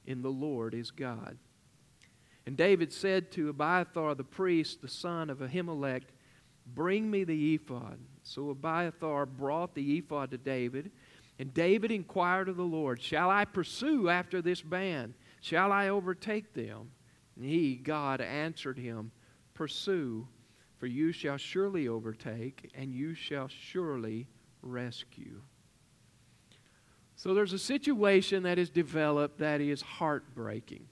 in 0.06 0.23
the 0.23 0.30
Lord 0.30 0.73
his 0.73 0.90
God. 0.90 1.37
And 2.46 2.56
David 2.56 2.94
said 2.94 3.30
to 3.32 3.50
Abiathar 3.50 4.14
the 4.14 4.25
priest, 4.25 4.80
the 4.80 4.88
son 4.88 5.28
of 5.28 5.40
Ahimelech, 5.40 6.04
Bring 6.75 7.11
me 7.11 7.25
the 7.25 7.56
ephod. 7.56 7.99
So 8.23 8.49
Abiathar 8.49 9.26
brought 9.26 9.75
the 9.75 9.99
ephod 9.99 10.30
to 10.30 10.38
David. 10.38 10.92
And 11.38 11.52
David 11.52 11.90
inquired 11.90 12.49
of 12.49 12.56
the 12.56 12.62
Lord, 12.62 13.02
Shall 13.02 13.28
I 13.28 13.44
pursue 13.44 14.08
after 14.08 14.40
this 14.40 14.62
band? 14.62 15.12
Shall 15.42 15.73
I 15.73 15.90
overtake 15.90 16.54
them? 16.54 16.90
And 17.37 17.44
he, 17.44 17.75
God, 17.75 18.23
answered 18.23 18.78
him, 18.78 19.12
Pursue, 19.52 20.26
for 20.78 20.87
you 20.87 21.12
shall 21.12 21.37
surely 21.37 21.87
overtake, 21.87 22.70
and 22.75 22.94
you 22.94 23.14
shall 23.14 23.49
surely 23.49 24.26
rescue. 24.62 25.42
So 27.25 27.33
there's 27.33 27.54
a 27.54 27.59
situation 27.59 28.43
that 28.43 28.59
is 28.59 28.69
developed 28.69 29.38
that 29.38 29.62
is 29.62 29.81
heartbreaking. 29.81 30.85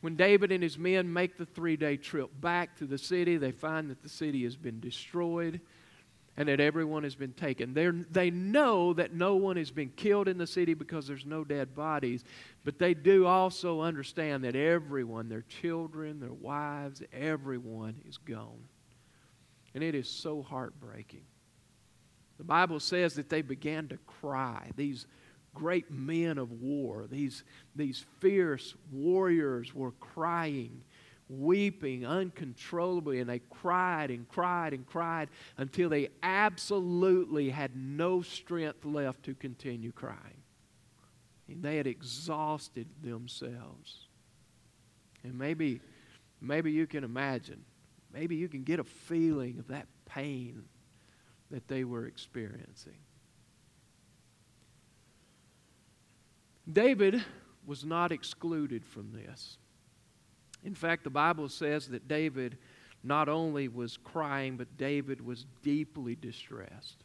When 0.00 0.16
David 0.16 0.50
and 0.52 0.62
his 0.62 0.78
men 0.78 1.12
make 1.12 1.36
the 1.36 1.44
three 1.44 1.76
day 1.76 1.98
trip 1.98 2.30
back 2.40 2.78
to 2.78 2.86
the 2.86 2.96
city, 2.96 3.36
they 3.36 3.52
find 3.52 3.90
that 3.90 4.02
the 4.02 4.08
city 4.08 4.44
has 4.44 4.56
been 4.56 4.80
destroyed 4.80 5.60
and 6.38 6.48
that 6.48 6.60
everyone 6.60 7.02
has 7.02 7.14
been 7.14 7.34
taken. 7.34 7.74
They're, 7.74 7.92
they 8.10 8.30
know 8.30 8.94
that 8.94 9.12
no 9.12 9.36
one 9.36 9.58
has 9.58 9.70
been 9.70 9.90
killed 9.90 10.28
in 10.28 10.38
the 10.38 10.46
city 10.46 10.72
because 10.72 11.06
there's 11.06 11.26
no 11.26 11.44
dead 11.44 11.74
bodies, 11.74 12.24
but 12.64 12.78
they 12.78 12.94
do 12.94 13.26
also 13.26 13.82
understand 13.82 14.44
that 14.44 14.56
everyone, 14.56 15.28
their 15.28 15.44
children, 15.60 16.20
their 16.20 16.32
wives, 16.32 17.02
everyone 17.12 17.96
is 18.08 18.16
gone. 18.16 18.64
And 19.74 19.84
it 19.84 19.94
is 19.94 20.08
so 20.08 20.40
heartbreaking. 20.40 21.26
The 22.38 22.44
Bible 22.44 22.80
says 22.80 23.14
that 23.14 23.28
they 23.28 23.42
began 23.42 23.88
to 23.88 23.98
cry. 24.06 24.70
These 24.76 25.06
great 25.54 25.90
men 25.90 26.38
of 26.38 26.52
war, 26.62 27.06
these, 27.10 27.42
these 27.74 28.06
fierce 28.20 28.74
warriors 28.92 29.74
were 29.74 29.92
crying 29.92 30.84
weeping 31.28 32.06
uncontrollably, 32.06 33.20
and 33.20 33.28
they 33.28 33.40
cried 33.50 34.10
and 34.10 34.28
cried 34.28 34.72
and 34.72 34.86
cried 34.86 35.28
until 35.56 35.88
they 35.88 36.08
absolutely 36.22 37.50
had 37.50 37.76
no 37.76 38.22
strength 38.22 38.84
left 38.84 39.22
to 39.24 39.34
continue 39.34 39.92
crying. 39.92 40.42
And 41.48 41.62
they 41.62 41.76
had 41.76 41.86
exhausted 41.86 42.86
themselves. 43.02 44.08
And 45.22 45.38
maybe, 45.38 45.80
maybe 46.40 46.72
you 46.72 46.86
can 46.86 47.04
imagine, 47.04 47.64
maybe 48.12 48.36
you 48.36 48.48
can 48.48 48.64
get 48.64 48.80
a 48.80 48.84
feeling 48.84 49.58
of 49.58 49.68
that 49.68 49.86
pain 50.06 50.64
that 51.50 51.68
they 51.68 51.84
were 51.84 52.06
experiencing. 52.06 52.98
David 56.70 57.22
was 57.66 57.84
not 57.84 58.12
excluded 58.12 58.84
from 58.84 59.12
this. 59.12 59.56
In 60.64 60.74
fact, 60.74 61.04
the 61.04 61.10
Bible 61.10 61.48
says 61.48 61.88
that 61.88 62.08
David 62.08 62.58
not 63.02 63.28
only 63.28 63.68
was 63.68 63.96
crying, 63.96 64.56
but 64.56 64.76
David 64.76 65.24
was 65.24 65.46
deeply 65.62 66.14
distressed. 66.14 67.04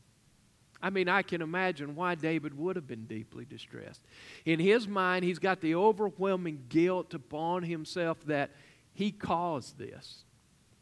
I 0.82 0.90
mean, 0.90 1.08
I 1.08 1.22
can 1.22 1.42
imagine 1.42 1.96
why 1.96 2.16
David 2.16 2.58
would 2.58 2.76
have 2.76 2.88
been 2.88 3.06
deeply 3.06 3.46
distressed. 3.46 4.02
In 4.44 4.60
his 4.60 4.86
mind, 4.86 5.24
he's 5.24 5.40
got 5.40 5.62
the 5.62 5.76
overwhelming 5.76 6.66
guilt 6.68 7.14
upon 7.14 7.64
himself 7.64 8.18
that 8.26 8.52
he 8.94 9.12
caused 9.12 9.78
this. 9.78 10.26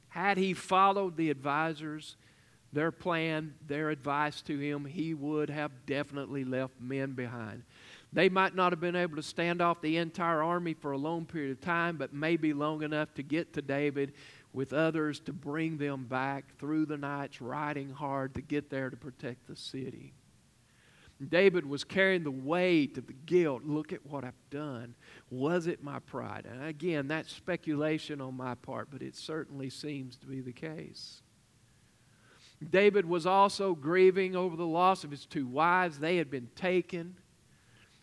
Had 0.07 0.37
he 0.37 0.55
followed 0.55 1.17
the 1.17 1.29
advisors, 1.29 2.17
their 2.73 2.91
plan, 2.91 3.53
their 3.67 3.89
advice 3.89 4.41
to 4.43 4.57
him, 4.57 4.85
he 4.85 5.13
would 5.13 5.49
have 5.49 5.71
definitely 5.85 6.43
left 6.43 6.73
men 6.79 7.11
behind. 7.11 7.63
They 8.13 8.29
might 8.29 8.55
not 8.55 8.71
have 8.71 8.79
been 8.81 8.95
able 8.95 9.15
to 9.15 9.23
stand 9.23 9.61
off 9.61 9.81
the 9.81 9.97
entire 9.97 10.43
army 10.43 10.73
for 10.73 10.91
a 10.91 10.97
long 10.97 11.25
period 11.25 11.51
of 11.51 11.61
time, 11.61 11.97
but 11.97 12.13
maybe 12.13 12.53
long 12.53 12.83
enough 12.83 13.13
to 13.15 13.23
get 13.23 13.53
to 13.53 13.61
David 13.61 14.13
with 14.53 14.73
others 14.73 15.19
to 15.21 15.33
bring 15.33 15.77
them 15.77 16.05
back 16.05 16.57
through 16.57 16.85
the 16.85 16.97
nights, 16.97 17.41
riding 17.41 17.89
hard 17.89 18.33
to 18.35 18.41
get 18.41 18.69
there 18.69 18.89
to 18.89 18.97
protect 18.97 19.47
the 19.47 19.55
city. 19.55 20.13
David 21.29 21.65
was 21.65 21.83
carrying 21.83 22.23
the 22.23 22.31
weight 22.31 22.97
of 22.97 23.05
the 23.05 23.13
guilt. 23.13 23.63
Look 23.63 23.93
at 23.93 24.05
what 24.05 24.23
I've 24.23 24.33
done. 24.49 24.95
Was 25.29 25.67
it 25.67 25.83
my 25.83 25.99
pride? 25.99 26.47
And 26.49 26.65
again, 26.65 27.07
that's 27.07 27.31
speculation 27.31 28.19
on 28.19 28.35
my 28.35 28.55
part, 28.55 28.89
but 28.89 29.01
it 29.01 29.15
certainly 29.15 29.69
seems 29.69 30.17
to 30.17 30.25
be 30.25 30.41
the 30.41 30.51
case. 30.51 31.21
David 32.69 33.05
was 33.05 33.25
also 33.25 33.73
grieving 33.73 34.35
over 34.35 34.55
the 34.55 34.65
loss 34.65 35.03
of 35.03 35.11
his 35.11 35.25
two 35.25 35.47
wives. 35.47 35.97
They 35.99 36.17
had 36.17 36.29
been 36.29 36.49
taken. 36.55 37.15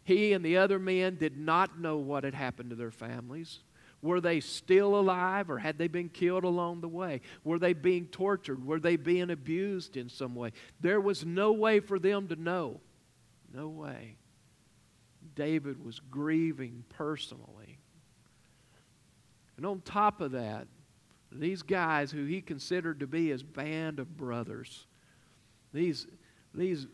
He 0.04 0.32
and 0.32 0.44
the 0.44 0.56
other 0.56 0.78
men 0.78 1.16
did 1.16 1.36
not 1.36 1.78
know 1.78 1.98
what 1.98 2.24
had 2.24 2.34
happened 2.34 2.70
to 2.70 2.76
their 2.76 2.90
families. 2.90 3.60
Were 4.00 4.20
they 4.20 4.40
still 4.40 4.98
alive 4.98 5.50
or 5.50 5.58
had 5.58 5.78
they 5.78 5.88
been 5.88 6.08
killed 6.08 6.44
along 6.44 6.80
the 6.80 6.88
way? 6.88 7.20
Were 7.44 7.58
they 7.58 7.72
being 7.72 8.06
tortured? 8.06 8.64
Were 8.64 8.80
they 8.80 8.96
being 8.96 9.30
abused 9.30 9.96
in 9.96 10.08
some 10.08 10.34
way? 10.34 10.52
There 10.80 11.00
was 11.00 11.24
no 11.24 11.52
way 11.52 11.80
for 11.80 11.98
them 11.98 12.28
to 12.28 12.36
know. 12.36 12.80
No 13.52 13.68
way. 13.68 14.16
David 15.34 15.84
was 15.84 16.00
grieving 16.10 16.84
personally. 16.90 17.78
And 19.56 19.66
on 19.66 19.80
top 19.80 20.20
of 20.20 20.32
that, 20.32 20.68
these 21.32 21.62
guys 21.62 22.10
who 22.10 22.24
he 22.24 22.40
considered 22.40 23.00
to 23.00 23.06
be 23.06 23.28
his 23.28 23.42
band 23.42 23.98
of 23.98 24.16
brothers, 24.16 24.86
these, 25.72 26.06
these 26.54 26.86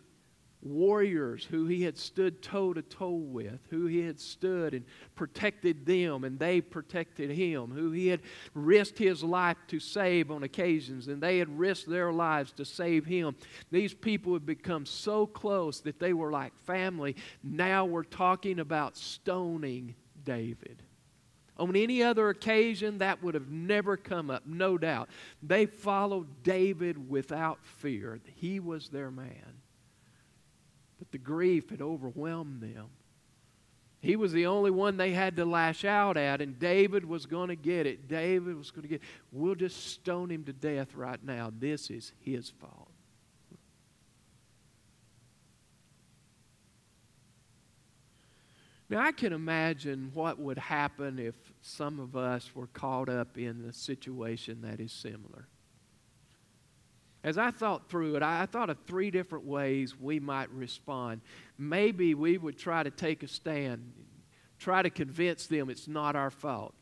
warriors 0.64 1.44
who 1.44 1.66
he 1.66 1.82
had 1.82 1.96
stood 1.96 2.42
toe 2.42 2.72
to 2.72 2.82
toe 2.82 3.10
with, 3.10 3.60
who 3.70 3.86
he 3.86 4.00
had 4.00 4.18
stood 4.18 4.74
and 4.74 4.84
protected 5.14 5.84
them 5.84 6.24
and 6.24 6.38
they 6.38 6.60
protected 6.60 7.30
him, 7.30 7.70
who 7.70 7.90
he 7.90 8.08
had 8.08 8.22
risked 8.54 8.98
his 8.98 9.22
life 9.22 9.58
to 9.68 9.78
save 9.78 10.30
on 10.30 10.42
occasions 10.42 11.08
and 11.08 11.22
they 11.22 11.38
had 11.38 11.58
risked 11.58 11.88
their 11.88 12.12
lives 12.12 12.52
to 12.52 12.64
save 12.64 13.04
him. 13.04 13.36
These 13.70 13.94
people 13.94 14.32
had 14.32 14.46
become 14.46 14.86
so 14.86 15.26
close 15.26 15.80
that 15.80 16.00
they 16.00 16.12
were 16.12 16.30
like 16.30 16.56
family. 16.64 17.16
Now 17.42 17.84
we're 17.84 18.02
talking 18.02 18.58
about 18.58 18.96
stoning 18.96 19.94
David. 20.24 20.82
On 21.56 21.76
any 21.76 22.02
other 22.02 22.30
occasion, 22.30 22.98
that 22.98 23.22
would 23.22 23.34
have 23.34 23.48
never 23.48 23.96
come 23.96 24.30
up, 24.30 24.42
no 24.44 24.76
doubt. 24.76 25.08
They 25.42 25.66
followed 25.66 26.42
David 26.42 27.08
without 27.08 27.64
fear. 27.64 28.18
He 28.34 28.58
was 28.58 28.88
their 28.88 29.10
man. 29.10 29.60
But 30.98 31.12
the 31.12 31.18
grief 31.18 31.70
had 31.70 31.80
overwhelmed 31.80 32.60
them. 32.60 32.86
He 34.00 34.16
was 34.16 34.32
the 34.32 34.46
only 34.46 34.70
one 34.70 34.96
they 34.96 35.12
had 35.12 35.36
to 35.36 35.46
lash 35.46 35.84
out 35.84 36.16
at, 36.16 36.42
and 36.42 36.58
David 36.58 37.06
was 37.06 37.24
going 37.24 37.48
to 37.48 37.56
get 37.56 37.86
it. 37.86 38.06
David 38.06 38.56
was 38.56 38.70
going 38.70 38.82
to 38.82 38.88
get 38.88 38.96
it. 38.96 39.08
We'll 39.32 39.54
just 39.54 39.86
stone 39.92 40.30
him 40.30 40.44
to 40.44 40.52
death 40.52 40.94
right 40.94 41.22
now. 41.24 41.50
This 41.56 41.88
is 41.88 42.12
his 42.20 42.50
fault. 42.50 42.90
Now, 48.90 49.00
I 49.00 49.12
can 49.12 49.32
imagine 49.32 50.10
what 50.12 50.38
would 50.38 50.58
happen 50.58 51.18
if 51.18 51.34
some 51.62 51.98
of 51.98 52.16
us 52.16 52.54
were 52.54 52.66
caught 52.66 53.08
up 53.08 53.38
in 53.38 53.64
a 53.68 53.72
situation 53.72 54.60
that 54.62 54.78
is 54.78 54.92
similar. 54.92 55.48
As 57.22 57.38
I 57.38 57.50
thought 57.50 57.88
through 57.88 58.16
it, 58.16 58.22
I 58.22 58.44
thought 58.44 58.68
of 58.68 58.76
three 58.86 59.10
different 59.10 59.46
ways 59.46 59.98
we 59.98 60.20
might 60.20 60.50
respond. 60.50 61.22
Maybe 61.56 62.14
we 62.14 62.36
would 62.36 62.58
try 62.58 62.82
to 62.82 62.90
take 62.90 63.22
a 63.22 63.28
stand, 63.28 63.90
try 64.58 64.82
to 64.82 64.90
convince 64.90 65.46
them 65.46 65.70
it's 65.70 65.88
not 65.88 66.16
our 66.16 66.30
fault. 66.30 66.74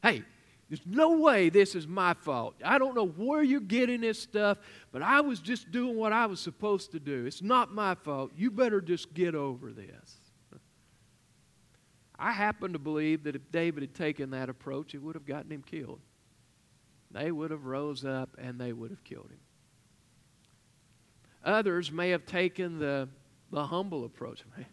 Hey, 0.00 0.22
there's 0.68 0.86
no 0.86 1.18
way 1.18 1.48
this 1.48 1.74
is 1.74 1.88
my 1.88 2.14
fault. 2.14 2.54
I 2.64 2.78
don't 2.78 2.94
know 2.94 3.08
where 3.08 3.42
you're 3.42 3.60
getting 3.60 4.02
this 4.02 4.20
stuff, 4.20 4.58
but 4.92 5.02
I 5.02 5.20
was 5.20 5.40
just 5.40 5.72
doing 5.72 5.96
what 5.96 6.12
I 6.12 6.26
was 6.26 6.38
supposed 6.38 6.92
to 6.92 7.00
do. 7.00 7.26
It's 7.26 7.42
not 7.42 7.74
my 7.74 7.96
fault. 7.96 8.30
You 8.36 8.52
better 8.52 8.80
just 8.80 9.12
get 9.12 9.34
over 9.34 9.72
this. 9.72 10.21
I 12.22 12.30
happen 12.30 12.72
to 12.72 12.78
believe 12.78 13.24
that 13.24 13.34
if 13.34 13.50
David 13.50 13.82
had 13.82 13.94
taken 13.96 14.30
that 14.30 14.48
approach, 14.48 14.94
it 14.94 15.02
would 15.02 15.16
have 15.16 15.26
gotten 15.26 15.50
him 15.50 15.64
killed. 15.66 15.98
They 17.10 17.32
would 17.32 17.50
have 17.50 17.64
rose 17.64 18.04
up 18.04 18.36
and 18.38 18.60
they 18.60 18.72
would 18.72 18.90
have 18.90 19.02
killed 19.02 19.28
him. 19.28 19.40
Others 21.44 21.90
may 21.90 22.10
have 22.10 22.24
taken 22.24 22.78
the, 22.78 23.08
the 23.50 23.66
humble 23.66 24.04
approach. 24.04 24.44
Man, 24.56 24.66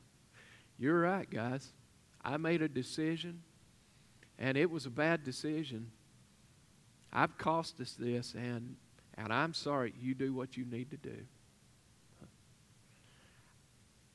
You're 0.77 0.99
right, 0.99 1.27
guys. 1.27 1.73
I 2.23 2.37
made 2.37 2.61
a 2.61 2.69
decision, 2.69 3.41
and 4.37 4.55
it 4.55 4.69
was 4.69 4.85
a 4.85 4.91
bad 4.91 5.23
decision. 5.23 5.89
I've 7.11 7.35
cost 7.39 7.81
us 7.81 7.95
this, 7.97 8.35
and, 8.35 8.75
and 9.17 9.33
I'm 9.33 9.55
sorry. 9.55 9.95
You 9.99 10.13
do 10.13 10.35
what 10.35 10.55
you 10.55 10.65
need 10.65 10.91
to 10.91 10.97
do. 10.97 11.17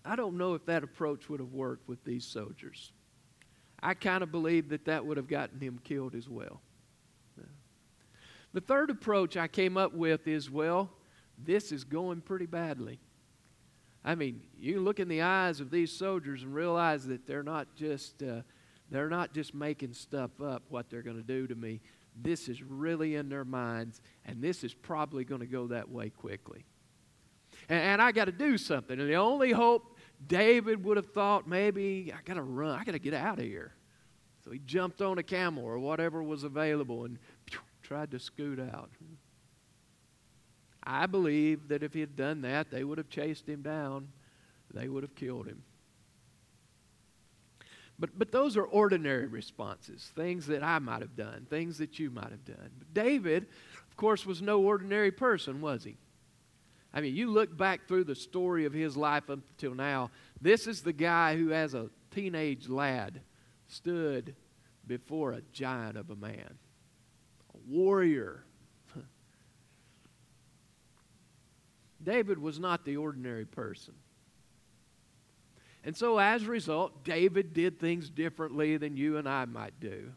I 0.05 0.15
don't 0.15 0.39
know 0.39 0.55
if 0.55 0.65
that 0.67 0.85
approach 0.85 1.29
would 1.29 1.41
have 1.41 1.53
worked 1.53 1.89
with 1.89 2.05
these 2.05 2.25
soldiers. 2.25 2.93
I 3.85 3.93
kind 3.93 4.23
of 4.23 4.33
believe 4.33 4.71
that 4.71 4.87
that 4.87 5.05
would 5.05 5.19
have 5.19 5.29
gotten 5.29 5.61
him 5.61 5.79
killed 5.85 6.15
as 6.15 6.27
well. 6.29 6.63
The 8.55 8.61
third 8.61 8.89
approach 8.89 9.37
I 9.37 9.47
came 9.49 9.77
up 9.77 9.93
with 9.93 10.27
is 10.27 10.49
well, 10.51 10.91
this 11.37 11.71
is 11.73 11.85
going 11.85 12.21
pretty 12.23 12.47
badly. 12.47 13.01
I 14.05 14.15
mean, 14.15 14.43
you 14.59 14.81
look 14.81 15.01
in 15.01 15.09
the 15.09 15.23
eyes 15.23 15.61
of 15.61 15.71
these 15.71 15.91
soldiers 15.93 16.45
and 16.45 16.55
realize 16.55 17.07
that 17.09 17.27
they're 17.27 17.43
not 17.43 17.75
just 17.75 18.23
uh, 18.23 18.43
they're 18.91 19.09
not 19.09 19.35
just 19.35 19.55
making 19.55 19.93
stuff 19.93 20.31
up 20.41 20.63
what 20.69 20.89
they're 20.89 21.03
going 21.03 21.17
to 21.17 21.23
do 21.23 21.47
to 21.47 21.55
me. 21.55 21.81
This 22.17 22.49
is 22.49 22.63
really 22.63 23.17
in 23.17 23.29
their 23.29 23.45
minds, 23.45 24.01
and 24.25 24.41
this 24.41 24.63
is 24.63 24.73
probably 24.73 25.25
going 25.25 25.41
to 25.41 25.47
go 25.47 25.67
that 25.67 25.91
way 25.91 26.11
quickly. 26.11 26.65
And, 27.69 27.81
and 27.81 28.03
I 28.03 28.13
got 28.13 28.27
to 28.27 28.33
do 28.33 28.57
something. 28.57 29.01
And 29.01 29.09
the 29.11 29.17
only 29.17 29.51
hope 29.51 29.94
David 30.27 30.85
would 30.85 30.97
have 30.97 31.13
thought 31.13 31.49
maybe 31.49 32.13
I 32.17 32.21
got 32.25 32.35
to 32.35 32.43
run. 32.43 32.79
I 32.79 32.85
got 32.85 32.93
to 32.93 32.99
get 32.99 33.15
out 33.15 33.39
of 33.39 33.45
here. 33.45 33.73
So 34.45 34.51
he 34.51 34.61
jumped 34.65 35.01
on 35.01 35.19
a 35.19 35.23
camel 35.23 35.65
or 35.65 35.79
whatever 35.79 36.23
was 36.23 36.45
available 36.45 37.05
and 37.05 37.19
tried 37.83 38.11
to 38.11 38.19
scoot 38.19 38.61
out. 38.61 38.91
I 40.83 41.07
believe 41.07 41.69
that 41.69 41.83
if 41.83 41.95
he 41.95 42.01
had 42.01 42.15
done 42.15 42.43
that, 42.43 42.71
they 42.71 42.85
would 42.85 42.99
have 42.99 43.09
chased 43.09 43.49
him 43.49 43.63
down, 43.63 44.09
they 44.73 44.89
would 44.89 45.03
have 45.03 45.15
killed 45.15 45.47
him. 45.47 45.63
But, 47.99 48.19
but 48.19 48.33
those 48.33 48.57
are 48.57 48.65
ordinary 48.65 49.27
responses, 49.27 50.11
things 50.17 50.47
that 50.49 50.63
I 50.63 50.79
might 50.79 51.01
have 51.01 51.17
done, 51.17 51.47
things 51.49 51.79
that 51.79 51.99
you 51.99 52.11
might 52.11 52.31
have 52.31 52.45
done. 52.45 52.71
But 52.79 52.93
David, 52.93 53.47
of 53.89 53.97
course, 53.97 54.27
was 54.27 54.43
no 54.43 54.61
ordinary 54.61 55.13
person, 55.13 55.61
was 55.61 55.85
he? 55.85 55.97
I 56.95 57.01
mean, 57.01 57.17
you 57.17 57.29
look 57.29 57.55
back 57.57 57.89
through 57.89 58.05
the 58.05 58.15
story 58.15 58.67
of 58.67 58.73
his 58.73 58.97
life 58.97 59.29
up 59.29 59.41
until 59.51 59.75
now, 59.75 60.13
this 60.41 60.69
is 60.69 60.83
the 60.83 60.93
guy 60.93 61.37
who, 61.37 61.53
as 61.53 61.75
a 61.75 61.91
teenage 62.13 62.69
lad, 62.69 63.21
stood 63.67 64.37
before 64.87 65.33
a 65.33 65.43
giant 65.53 65.97
of 65.97 66.11
a 66.11 66.17
man, 66.17 66.57
a 67.53 67.59
warrior 67.67 68.45
David 72.03 72.39
was 72.39 72.61
not 72.61 72.85
the 72.85 72.97
ordinary 72.97 73.47
person. 73.47 73.95
And 75.83 75.97
so, 75.97 76.19
as 76.19 76.45
a 76.45 76.49
result, 76.49 77.05
David 77.05 77.53
did 77.53 77.81
things 77.81 78.09
differently 78.09 78.77
than 78.77 78.97
you 78.97 79.17
and 79.17 79.29
I 79.29 79.45
might 79.47 79.81
do. 79.81 80.13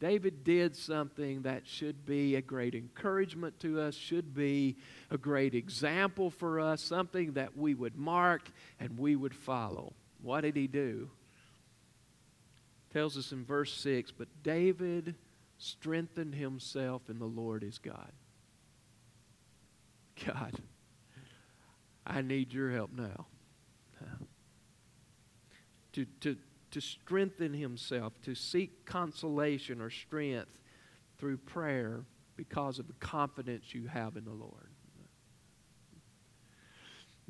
David 0.00 0.44
did 0.44 0.74
something 0.74 1.42
that 1.42 1.66
should 1.66 2.04
be 2.06 2.34
a 2.34 2.40
great 2.40 2.74
encouragement 2.74 3.60
to 3.60 3.80
us, 3.80 3.94
should 3.94 4.34
be 4.34 4.76
a 5.10 5.18
great 5.18 5.54
example 5.54 6.30
for 6.30 6.58
us, 6.58 6.82
something 6.82 7.32
that 7.34 7.56
we 7.56 7.74
would 7.74 7.96
mark 7.96 8.50
and 8.80 8.98
we 8.98 9.14
would 9.14 9.34
follow. 9.34 9.92
What 10.22 10.40
did 10.40 10.56
he 10.56 10.66
do? 10.66 11.10
tells 12.92 13.16
us 13.16 13.32
in 13.32 13.44
verse 13.44 13.72
6 13.72 14.10
But 14.12 14.28
David 14.42 15.14
strengthened 15.58 16.34
himself 16.34 17.02
in 17.08 17.18
the 17.18 17.26
Lord 17.26 17.62
his 17.62 17.78
God. 17.78 18.12
God, 20.26 20.54
I 22.06 22.22
need 22.22 22.52
your 22.52 22.70
help 22.70 22.90
now. 22.92 23.26
To, 25.94 26.06
to, 26.20 26.36
to 26.70 26.80
strengthen 26.80 27.52
himself, 27.52 28.12
to 28.22 28.34
seek 28.34 28.84
consolation 28.86 29.80
or 29.80 29.90
strength 29.90 30.58
through 31.18 31.36
prayer 31.36 32.04
because 32.36 32.78
of 32.78 32.86
the 32.86 32.94
confidence 32.94 33.74
you 33.74 33.86
have 33.86 34.16
in 34.16 34.24
the 34.24 34.30
Lord. 34.30 34.70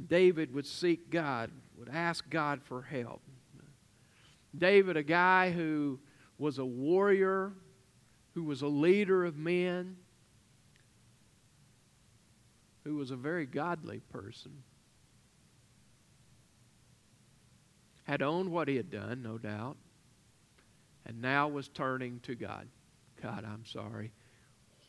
David 0.07 0.55
would 0.55 0.67
seek 0.67 1.11
God, 1.11 1.51
would 1.77 1.89
ask 1.89 2.29
God 2.31 2.63
for 2.63 2.83
help. 2.83 3.23
David, 4.57 4.97
a 4.97 5.03
guy 5.03 5.51
who 5.51 5.99
was 6.39 6.59
a 6.59 6.65
warrior, 6.65 7.53
who 8.35 8.45
was 8.45 8.63
a 8.63 8.69
leader 8.69 9.25
of 9.25 9.37
men, 9.37 9.97
who 12.85 12.97
was 12.97 13.11
a 13.11 13.17
very 13.17 13.47
godly 13.47 14.01
person, 14.11 14.63
had 18.11 18.23
owned 18.23 18.51
what 18.51 18.67
he 18.67 18.75
had 18.75 18.91
done, 18.91 19.23
no 19.23 19.39
doubt, 19.39 19.77
and 21.07 21.23
now 21.23 21.47
was 21.47 21.69
turning 21.69 22.19
to 22.25 22.35
God. 22.35 22.67
God, 23.23 23.45
I'm 23.45 23.65
sorry. 23.65 24.11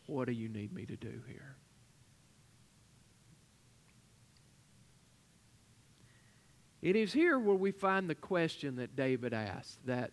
What 0.07 0.25
do 0.25 0.31
you 0.31 0.49
need 0.49 0.73
me 0.73 0.87
to 0.87 0.95
do 0.95 1.21
here? 1.27 1.55
It 6.81 6.95
is 6.95 7.13
here 7.13 7.37
where 7.37 7.55
we 7.55 7.71
find 7.71 8.09
the 8.09 8.15
question 8.15 8.77
that 8.77 8.95
David 8.95 9.35
asked 9.35 9.85
that 9.85 10.09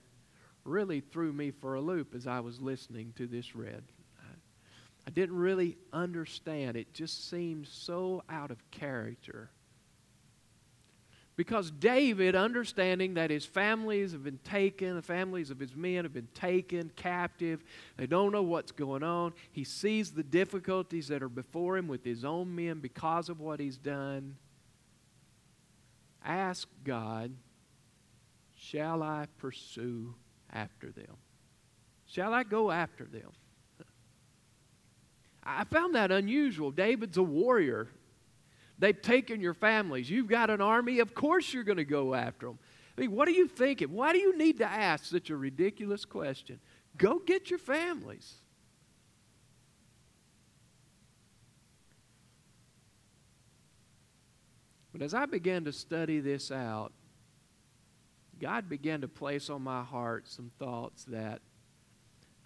really 0.67 1.01
threw 1.01 1.33
me 1.33 1.51
for 1.51 1.77
a 1.77 1.81
loop 1.81 2.15
as 2.15 2.27
I 2.27 2.41
was 2.41 2.61
listening 2.61 3.15
to 3.17 3.27
this 3.27 3.57
read. 3.57 3.85
I 5.07 5.11
didn't 5.11 5.39
really 5.39 5.79
understand. 5.95 6.77
It 6.77 6.93
just 6.93 7.31
seemed 7.31 7.69
so 7.69 8.23
out 8.29 8.51
of 8.51 8.71
character. 8.71 9.49
Because 11.39 11.71
David, 11.71 12.35
understanding 12.35 13.15
that 13.15 13.31
his 13.31 13.47
families 13.47 14.11
have 14.11 14.25
been 14.25 14.41
taken, 14.43 14.97
the 14.97 15.03
families 15.03 15.53
of 15.53 15.61
his 15.61 15.77
men 15.77 16.05
have 16.05 16.13
been 16.13 16.27
taken 16.35 16.91
captive, 16.97 17.63
they 17.97 18.09
don't 18.09 18.33
know 18.33 18.43
what's 18.43 18.73
going 18.73 19.05
on. 19.05 19.33
He 19.53 19.63
sees 19.63 20.11
the 20.11 20.25
difficulties 20.25 21.07
that 21.07 21.23
are 21.23 21.29
before 21.29 21.77
him 21.77 21.87
with 21.87 22.03
his 22.03 22.25
own 22.25 22.57
men 22.57 22.81
because 22.81 23.29
of 23.29 23.39
what 23.39 23.61
he's 23.61 23.79
done 23.79 24.35
ask 26.25 26.67
God, 26.83 27.33
Shall 28.57 29.05
I 29.05 29.27
pursue 29.39 30.17
after 30.53 30.91
them? 30.91 31.17
Shall 32.07 32.35
I 32.35 32.43
go 32.43 32.73
after 32.73 33.05
them? 33.05 33.31
I 35.45 35.63
found 35.63 35.95
that 35.95 36.11
unusual. 36.11 36.73
David's 36.73 37.17
a 37.17 37.23
warrior. 37.23 37.87
They've 38.79 39.01
taken 39.01 39.41
your 39.41 39.55
families. 39.55 40.09
You've 40.09 40.29
got 40.29 40.51
an 40.51 40.61
army. 40.61 41.01
Of 41.01 41.15
course 41.15 41.53
you're 41.53 41.65
going 41.65 41.79
to 41.79 41.85
go 41.85 42.15
after 42.15 42.47
them. 42.47 42.59
I 42.97 43.03
mean, 43.03 43.13
what 43.13 43.29
are 43.29 43.33
you 43.33 43.49
thinking? 43.49 43.93
Why 43.93 44.13
do 44.13 44.19
you 44.19 44.37
need 44.37 44.59
to 44.59 44.67
ask 44.67 45.05
such 45.05 45.31
a 45.31 45.37
ridiculous 45.37 46.05
question? 46.05 46.61
Go 46.97 47.19
get 47.19 47.51
your 47.51 47.59
families. 47.59 48.35
But 54.93 55.03
as 55.03 55.15
I 55.15 55.27
began 55.27 55.65
to 55.65 55.73
study 55.73 56.19
this 56.19 56.51
out, 56.51 56.93
God 58.41 58.69
began 58.69 59.01
to 59.03 59.09
place 59.09 59.51
on 59.51 59.63
my 59.63 59.83
heart 59.83 60.29
some 60.29 60.51
thoughts 60.59 61.05
that 61.05 61.41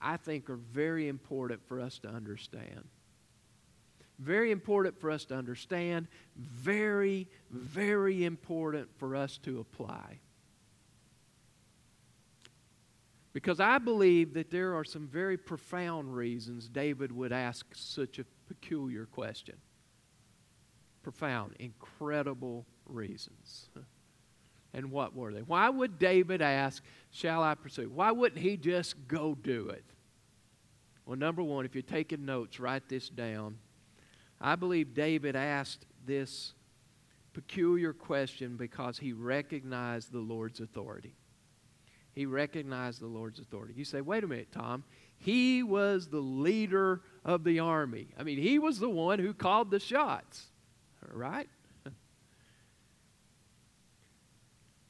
I 0.00 0.16
think 0.16 0.50
are 0.50 0.56
very 0.56 1.08
important 1.08 1.66
for 1.66 1.80
us 1.80 1.98
to 2.00 2.08
understand. 2.08 2.84
Very 4.22 4.52
important 4.52 5.00
for 5.00 5.10
us 5.10 5.24
to 5.26 5.34
understand, 5.34 6.06
very, 6.36 7.28
very 7.50 8.24
important 8.24 8.88
for 8.96 9.16
us 9.16 9.36
to 9.38 9.58
apply. 9.58 10.20
Because 13.32 13.58
I 13.58 13.78
believe 13.78 14.34
that 14.34 14.50
there 14.50 14.76
are 14.76 14.84
some 14.84 15.08
very 15.08 15.36
profound 15.36 16.14
reasons 16.14 16.68
David 16.68 17.10
would 17.10 17.32
ask 17.32 17.66
such 17.74 18.18
a 18.18 18.24
peculiar 18.46 19.06
question 19.06 19.56
profound, 21.02 21.54
incredible 21.58 22.64
reasons. 22.86 23.68
And 24.74 24.90
what 24.90 25.14
were 25.14 25.34
they? 25.34 25.40
Why 25.40 25.68
would 25.68 25.98
David 25.98 26.40
ask, 26.40 26.82
Shall 27.10 27.42
I 27.42 27.54
pursue? 27.54 27.90
Why 27.90 28.10
wouldn't 28.10 28.40
he 28.40 28.56
just 28.56 29.06
go 29.06 29.34
do 29.34 29.68
it? 29.68 29.84
Well, 31.04 31.18
number 31.18 31.42
one, 31.42 31.66
if 31.66 31.74
you're 31.74 31.82
taking 31.82 32.24
notes, 32.24 32.58
write 32.58 32.88
this 32.88 33.10
down. 33.10 33.58
I 34.42 34.56
believe 34.56 34.92
David 34.92 35.36
asked 35.36 35.86
this 36.04 36.52
peculiar 37.32 37.92
question 37.92 38.56
because 38.56 38.98
he 38.98 39.12
recognized 39.12 40.12
the 40.12 40.18
Lord's 40.18 40.60
authority. 40.60 41.14
He 42.12 42.26
recognized 42.26 43.00
the 43.00 43.06
Lord's 43.06 43.40
authority. 43.40 43.72
You 43.74 43.86
say, 43.86 44.02
wait 44.02 44.24
a 44.24 44.26
minute, 44.26 44.52
Tom. 44.52 44.84
He 45.16 45.62
was 45.62 46.08
the 46.08 46.20
leader 46.20 47.00
of 47.24 47.44
the 47.44 47.60
army. 47.60 48.08
I 48.18 48.22
mean, 48.22 48.38
he 48.38 48.58
was 48.58 48.78
the 48.78 48.90
one 48.90 49.18
who 49.18 49.32
called 49.32 49.70
the 49.70 49.80
shots 49.80 50.48
right? 51.10 51.48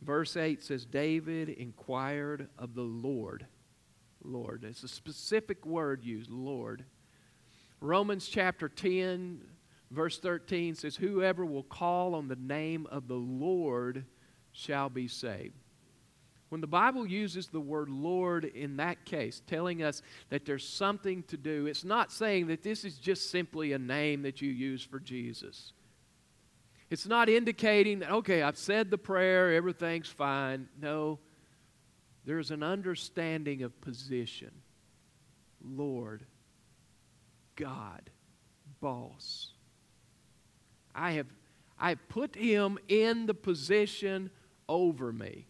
Verse 0.02 0.36
8 0.36 0.62
says, 0.62 0.84
David 0.84 1.48
inquired 1.48 2.48
of 2.58 2.74
the 2.74 2.82
Lord. 2.82 3.46
Lord. 4.24 4.64
It's 4.64 4.82
a 4.82 4.88
specific 4.88 5.66
word 5.66 6.04
used, 6.04 6.30
Lord. 6.30 6.84
Romans 7.82 8.28
chapter 8.28 8.68
10, 8.68 9.40
verse 9.90 10.20
13 10.20 10.76
says, 10.76 10.94
Whoever 10.94 11.44
will 11.44 11.64
call 11.64 12.14
on 12.14 12.28
the 12.28 12.36
name 12.36 12.86
of 12.90 13.08
the 13.08 13.14
Lord 13.16 14.04
shall 14.52 14.88
be 14.88 15.08
saved. 15.08 15.56
When 16.48 16.60
the 16.60 16.68
Bible 16.68 17.06
uses 17.06 17.48
the 17.48 17.60
word 17.60 17.88
Lord 17.88 18.44
in 18.44 18.76
that 18.76 19.04
case, 19.04 19.42
telling 19.48 19.82
us 19.82 20.00
that 20.28 20.44
there's 20.44 20.68
something 20.68 21.24
to 21.24 21.36
do, 21.36 21.66
it's 21.66 21.82
not 21.82 22.12
saying 22.12 22.46
that 22.48 22.62
this 22.62 22.84
is 22.84 22.98
just 22.98 23.30
simply 23.30 23.72
a 23.72 23.78
name 23.78 24.22
that 24.22 24.40
you 24.40 24.50
use 24.50 24.84
for 24.84 25.00
Jesus. 25.00 25.72
It's 26.88 27.06
not 27.06 27.28
indicating 27.28 28.00
that, 28.00 28.12
okay, 28.12 28.42
I've 28.42 28.58
said 28.58 28.90
the 28.90 28.98
prayer, 28.98 29.54
everything's 29.54 30.08
fine. 30.08 30.68
No, 30.80 31.18
there's 32.24 32.52
an 32.52 32.62
understanding 32.62 33.62
of 33.62 33.80
position. 33.80 34.52
Lord, 35.64 36.26
God, 37.62 38.10
boss. 38.80 39.52
I 40.96 41.12
have, 41.12 41.28
I 41.78 41.90
have 41.90 42.08
put 42.08 42.34
him 42.34 42.76
in 42.88 43.26
the 43.26 43.34
position 43.34 44.30
over 44.68 45.12
me 45.12 45.46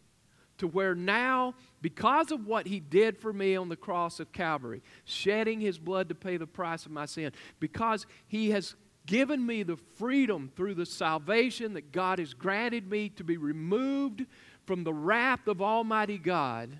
to 0.58 0.68
where 0.68 0.94
now, 0.94 1.54
because 1.80 2.30
of 2.30 2.46
what 2.46 2.66
he 2.66 2.80
did 2.80 3.16
for 3.16 3.32
me 3.32 3.56
on 3.56 3.70
the 3.70 3.76
cross 3.76 4.20
of 4.20 4.30
Calvary, 4.30 4.82
shedding 5.06 5.58
his 5.58 5.78
blood 5.78 6.10
to 6.10 6.14
pay 6.14 6.36
the 6.36 6.46
price 6.46 6.84
of 6.84 6.92
my 6.92 7.06
sin, 7.06 7.32
because 7.60 8.06
he 8.28 8.50
has 8.50 8.74
given 9.06 9.44
me 9.44 9.62
the 9.62 9.78
freedom 9.96 10.52
through 10.54 10.74
the 10.74 10.84
salvation 10.84 11.72
that 11.72 11.92
God 11.92 12.18
has 12.18 12.34
granted 12.34 12.90
me 12.90 13.08
to 13.08 13.24
be 13.24 13.38
removed 13.38 14.26
from 14.66 14.84
the 14.84 14.92
wrath 14.92 15.48
of 15.48 15.62
Almighty 15.62 16.18
God, 16.18 16.78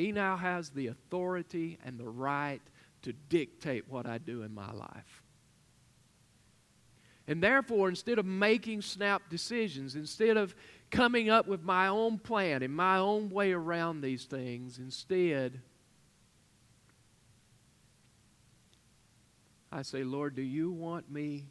He 0.00 0.12
now 0.12 0.38
has 0.38 0.70
the 0.70 0.86
authority 0.86 1.78
and 1.84 1.98
the 1.98 2.08
right 2.08 2.62
to 3.02 3.12
dictate 3.12 3.84
what 3.86 4.06
I 4.06 4.16
do 4.16 4.42
in 4.42 4.54
my 4.54 4.72
life. 4.72 5.22
And 7.28 7.42
therefore, 7.42 7.90
instead 7.90 8.18
of 8.18 8.24
making 8.24 8.80
snap 8.80 9.28
decisions, 9.28 9.96
instead 9.96 10.38
of 10.38 10.54
coming 10.90 11.28
up 11.28 11.46
with 11.46 11.62
my 11.62 11.88
own 11.88 12.18
plan 12.18 12.62
and 12.62 12.74
my 12.74 12.96
own 12.96 13.28
way 13.28 13.52
around 13.52 14.00
these 14.00 14.24
things, 14.24 14.78
instead, 14.78 15.60
I 19.70 19.82
say, 19.82 20.02
Lord, 20.02 20.34
do 20.34 20.42
you 20.42 20.72
want 20.72 21.10
me 21.10 21.44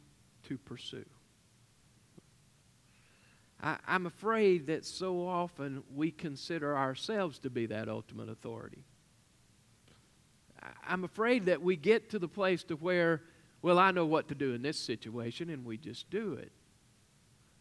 to 0.48 0.58
pursue? 0.58 1.06
I, 3.62 3.78
am 3.88 4.06
afraid 4.06 4.68
that 4.68 4.86
so 4.86 5.28
often 5.28 5.84
we 5.94 6.12
consider 6.12 6.78
ourselves 6.78 7.40
to 7.40 7.50
be 7.50 7.66
that 7.68 7.90
ultimate 7.90 8.30
authority. 8.30 8.84
I, 10.62 10.68
I'm 10.88 11.04
afraid 11.04 11.46
that 11.48 11.62
we 11.62 11.76
get 11.76 12.10
to 12.12 12.20
the 12.20 12.28
place 12.28 12.64
to 12.66 12.76
where, 12.76 13.22
well, 13.62 13.78
I 13.78 13.92
know 13.92 14.06
what 14.06 14.30
to 14.30 14.36
do 14.36 14.54
in 14.54 14.62
this 14.62 14.80
situation, 14.80 15.50
and 15.50 15.66
we 15.66 15.78
just 15.78 16.10
do 16.10 16.34
it. 16.34 16.52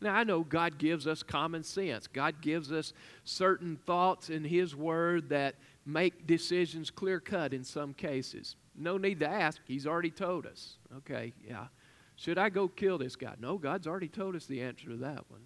Now, 0.00 0.14
I 0.14 0.22
know 0.22 0.44
God 0.44 0.78
gives 0.78 1.08
us 1.08 1.24
common 1.24 1.64
sense. 1.64 2.06
God 2.06 2.40
gives 2.40 2.70
us 2.70 2.92
certain 3.24 3.76
thoughts 3.84 4.30
in 4.30 4.44
His 4.44 4.76
Word 4.76 5.28
that 5.30 5.56
make 5.84 6.26
decisions 6.26 6.90
clear 6.90 7.18
cut 7.18 7.52
in 7.52 7.64
some 7.64 7.94
cases. 7.94 8.54
No 8.76 8.96
need 8.96 9.18
to 9.20 9.28
ask, 9.28 9.60
He's 9.66 9.88
already 9.88 10.12
told 10.12 10.46
us. 10.46 10.76
Okay, 10.98 11.32
yeah. 11.44 11.66
Should 12.14 12.38
I 12.38 12.48
go 12.48 12.68
kill 12.68 12.98
this 12.98 13.16
guy? 13.16 13.34
No, 13.40 13.58
God's 13.58 13.88
already 13.88 14.08
told 14.08 14.36
us 14.36 14.46
the 14.46 14.62
answer 14.62 14.88
to 14.88 14.96
that 14.98 15.28
one. 15.28 15.42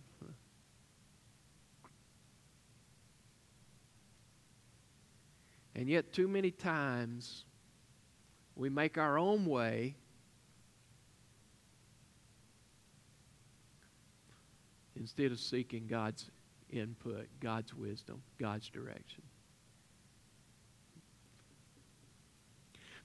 And 5.83 5.91
yet, 5.91 6.13
too 6.13 6.29
many 6.29 6.53
times, 6.53 7.45
we 8.55 8.69
make 8.71 8.99
our 8.99 9.19
own 9.19 9.47
way 9.47 9.97
instead 14.95 15.33
of 15.33 15.41
seeking 15.41 15.89
God's 15.89 16.31
input, 16.71 17.27
God's 17.41 17.75
wisdom, 17.75 18.23
God's 18.39 18.69
direction. 18.69 19.25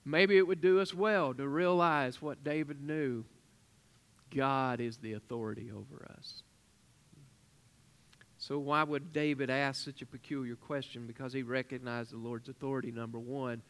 Maybe 0.05 0.37
it 0.37 0.45
would 0.45 0.61
do 0.61 0.79
us 0.79 0.93
well 0.93 1.33
to 1.33 1.47
realize 1.47 2.21
what 2.21 2.43
David 2.43 2.79
knew 2.79 3.25
God 4.29 4.81
is 4.81 4.97
the 4.97 5.13
authority 5.13 5.71
over 5.75 6.07
us. 6.15 6.43
So, 8.47 8.57
why 8.59 8.81
would 8.81 9.11
David 9.11 9.49
ask 9.49 9.83
such 9.83 10.01
a 10.01 10.05
peculiar 10.05 10.55
question? 10.55 11.05
Because 11.05 11.33
he 11.33 11.43
recognized 11.43 12.13
the 12.13 12.17
Lord's 12.17 12.47
authority, 12.47 12.91
number 12.91 13.19
one. 13.19 13.61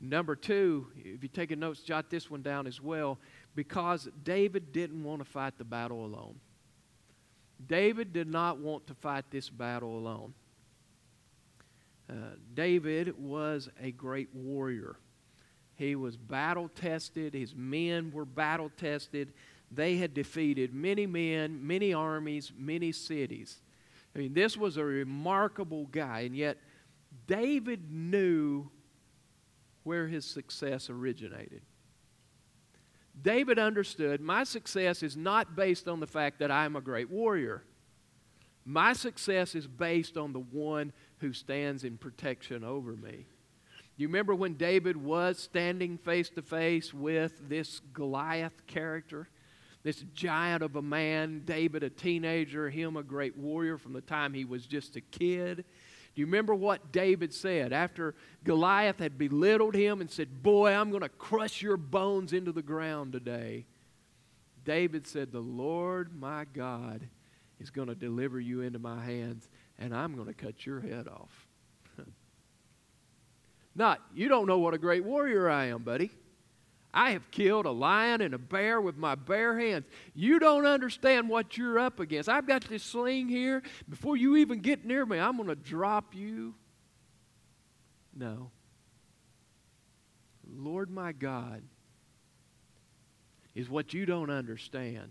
Number 0.00 0.36
two, 0.36 0.86
if 0.96 1.24
you 1.24 1.28
take 1.28 1.50
a 1.50 1.56
note, 1.56 1.80
jot 1.84 2.08
this 2.08 2.30
one 2.30 2.40
down 2.40 2.68
as 2.68 2.80
well, 2.80 3.18
because 3.56 4.08
David 4.22 4.72
didn't 4.72 5.02
want 5.02 5.22
to 5.22 5.24
fight 5.24 5.58
the 5.58 5.64
battle 5.64 6.06
alone. 6.06 6.36
David 7.66 8.12
did 8.12 8.28
not 8.28 8.58
want 8.58 8.86
to 8.86 8.94
fight 8.94 9.24
this 9.32 9.50
battle 9.50 9.98
alone. 9.98 10.34
Uh, 12.08 12.36
David 12.54 13.18
was 13.18 13.68
a 13.82 13.90
great 13.90 14.32
warrior. 14.32 14.94
He 15.74 15.96
was 15.96 16.16
battle 16.16 16.70
tested, 16.76 17.34
his 17.34 17.56
men 17.56 18.12
were 18.12 18.24
battle 18.24 18.70
tested. 18.76 19.32
They 19.72 19.96
had 19.96 20.14
defeated 20.14 20.72
many 20.72 21.08
men, 21.08 21.66
many 21.66 21.92
armies, 21.92 22.52
many 22.56 22.92
cities. 22.92 23.61
I 24.14 24.18
mean, 24.18 24.34
this 24.34 24.56
was 24.56 24.76
a 24.76 24.84
remarkable 24.84 25.86
guy, 25.86 26.20
and 26.20 26.36
yet 26.36 26.58
David 27.26 27.90
knew 27.90 28.70
where 29.84 30.06
his 30.06 30.24
success 30.24 30.90
originated. 30.90 31.62
David 33.20 33.58
understood 33.58 34.20
my 34.20 34.44
success 34.44 35.02
is 35.02 35.16
not 35.16 35.54
based 35.54 35.88
on 35.88 36.00
the 36.00 36.06
fact 36.06 36.38
that 36.38 36.50
I'm 36.50 36.76
a 36.76 36.80
great 36.80 37.10
warrior. 37.10 37.64
My 38.64 38.92
success 38.92 39.54
is 39.54 39.66
based 39.66 40.16
on 40.16 40.32
the 40.32 40.40
one 40.40 40.92
who 41.18 41.32
stands 41.32 41.84
in 41.84 41.98
protection 41.98 42.64
over 42.64 42.92
me. 42.92 43.26
You 43.96 44.06
remember 44.06 44.34
when 44.34 44.54
David 44.54 44.96
was 44.96 45.38
standing 45.38 45.98
face 45.98 46.30
to 46.30 46.42
face 46.42 46.94
with 46.94 47.48
this 47.48 47.80
Goliath 47.92 48.66
character? 48.66 49.28
This 49.82 50.04
giant 50.14 50.62
of 50.62 50.76
a 50.76 50.82
man, 50.82 51.42
David, 51.44 51.82
a 51.82 51.90
teenager, 51.90 52.70
him 52.70 52.96
a 52.96 53.02
great 53.02 53.36
warrior 53.36 53.78
from 53.78 53.92
the 53.92 54.00
time 54.00 54.32
he 54.32 54.44
was 54.44 54.66
just 54.66 54.94
a 54.96 55.00
kid. 55.00 55.64
Do 56.14 56.20
you 56.20 56.26
remember 56.26 56.54
what 56.54 56.92
David 56.92 57.32
said 57.32 57.72
after 57.72 58.14
Goliath 58.44 58.98
had 58.98 59.18
belittled 59.18 59.74
him 59.74 60.00
and 60.00 60.10
said, 60.10 60.42
Boy, 60.42 60.72
I'm 60.72 60.90
going 60.90 61.02
to 61.02 61.08
crush 61.08 61.62
your 61.62 61.76
bones 61.76 62.32
into 62.32 62.52
the 62.52 62.62
ground 62.62 63.12
today? 63.12 63.66
David 64.64 65.06
said, 65.06 65.32
The 65.32 65.40
Lord 65.40 66.14
my 66.14 66.44
God 66.52 67.08
is 67.58 67.70
going 67.70 67.88
to 67.88 67.94
deliver 67.94 68.38
you 68.38 68.60
into 68.60 68.78
my 68.78 69.02
hands, 69.02 69.48
and 69.78 69.94
I'm 69.94 70.14
going 70.14 70.28
to 70.28 70.34
cut 70.34 70.66
your 70.66 70.80
head 70.80 71.08
off. 71.08 71.46
Not, 73.74 74.00
you 74.14 74.28
don't 74.28 74.46
know 74.46 74.58
what 74.58 74.74
a 74.74 74.78
great 74.78 75.04
warrior 75.04 75.48
I 75.48 75.66
am, 75.66 75.82
buddy. 75.82 76.10
I 76.94 77.12
have 77.12 77.30
killed 77.30 77.64
a 77.64 77.70
lion 77.70 78.20
and 78.20 78.34
a 78.34 78.38
bear 78.38 78.80
with 78.80 78.96
my 78.96 79.14
bare 79.14 79.58
hands. 79.58 79.86
You 80.14 80.38
don't 80.38 80.66
understand 80.66 81.28
what 81.28 81.56
you're 81.56 81.78
up 81.78 82.00
against. 82.00 82.28
I've 82.28 82.46
got 82.46 82.62
this 82.64 82.82
sling 82.82 83.28
here. 83.28 83.62
Before 83.88 84.16
you 84.16 84.36
even 84.36 84.60
get 84.60 84.84
near 84.84 85.06
me, 85.06 85.18
I'm 85.18 85.36
going 85.36 85.48
to 85.48 85.54
drop 85.54 86.14
you. 86.14 86.54
No. 88.14 88.50
Lord 90.54 90.90
my 90.90 91.12
God 91.12 91.62
is 93.54 93.70
what 93.70 93.94
you 93.94 94.04
don't 94.04 94.30
understand. 94.30 95.10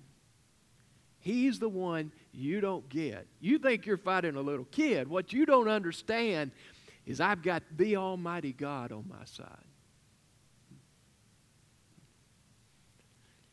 He's 1.19 1.59
the 1.59 1.69
one 1.69 2.11
you 2.31 2.61
don't 2.61 2.87
get. 2.89 3.27
You 3.39 3.59
think 3.59 3.85
you're 3.85 3.97
fighting 3.97 4.35
a 4.35 4.41
little 4.41 4.65
kid. 4.65 5.07
What 5.07 5.33
you 5.33 5.45
don't 5.45 5.67
understand 5.67 6.51
is 7.05 7.19
I've 7.19 7.41
got 7.41 7.63
the 7.75 7.97
Almighty 7.97 8.53
God 8.53 8.91
on 8.91 9.05
my 9.07 9.25
side. 9.25 9.47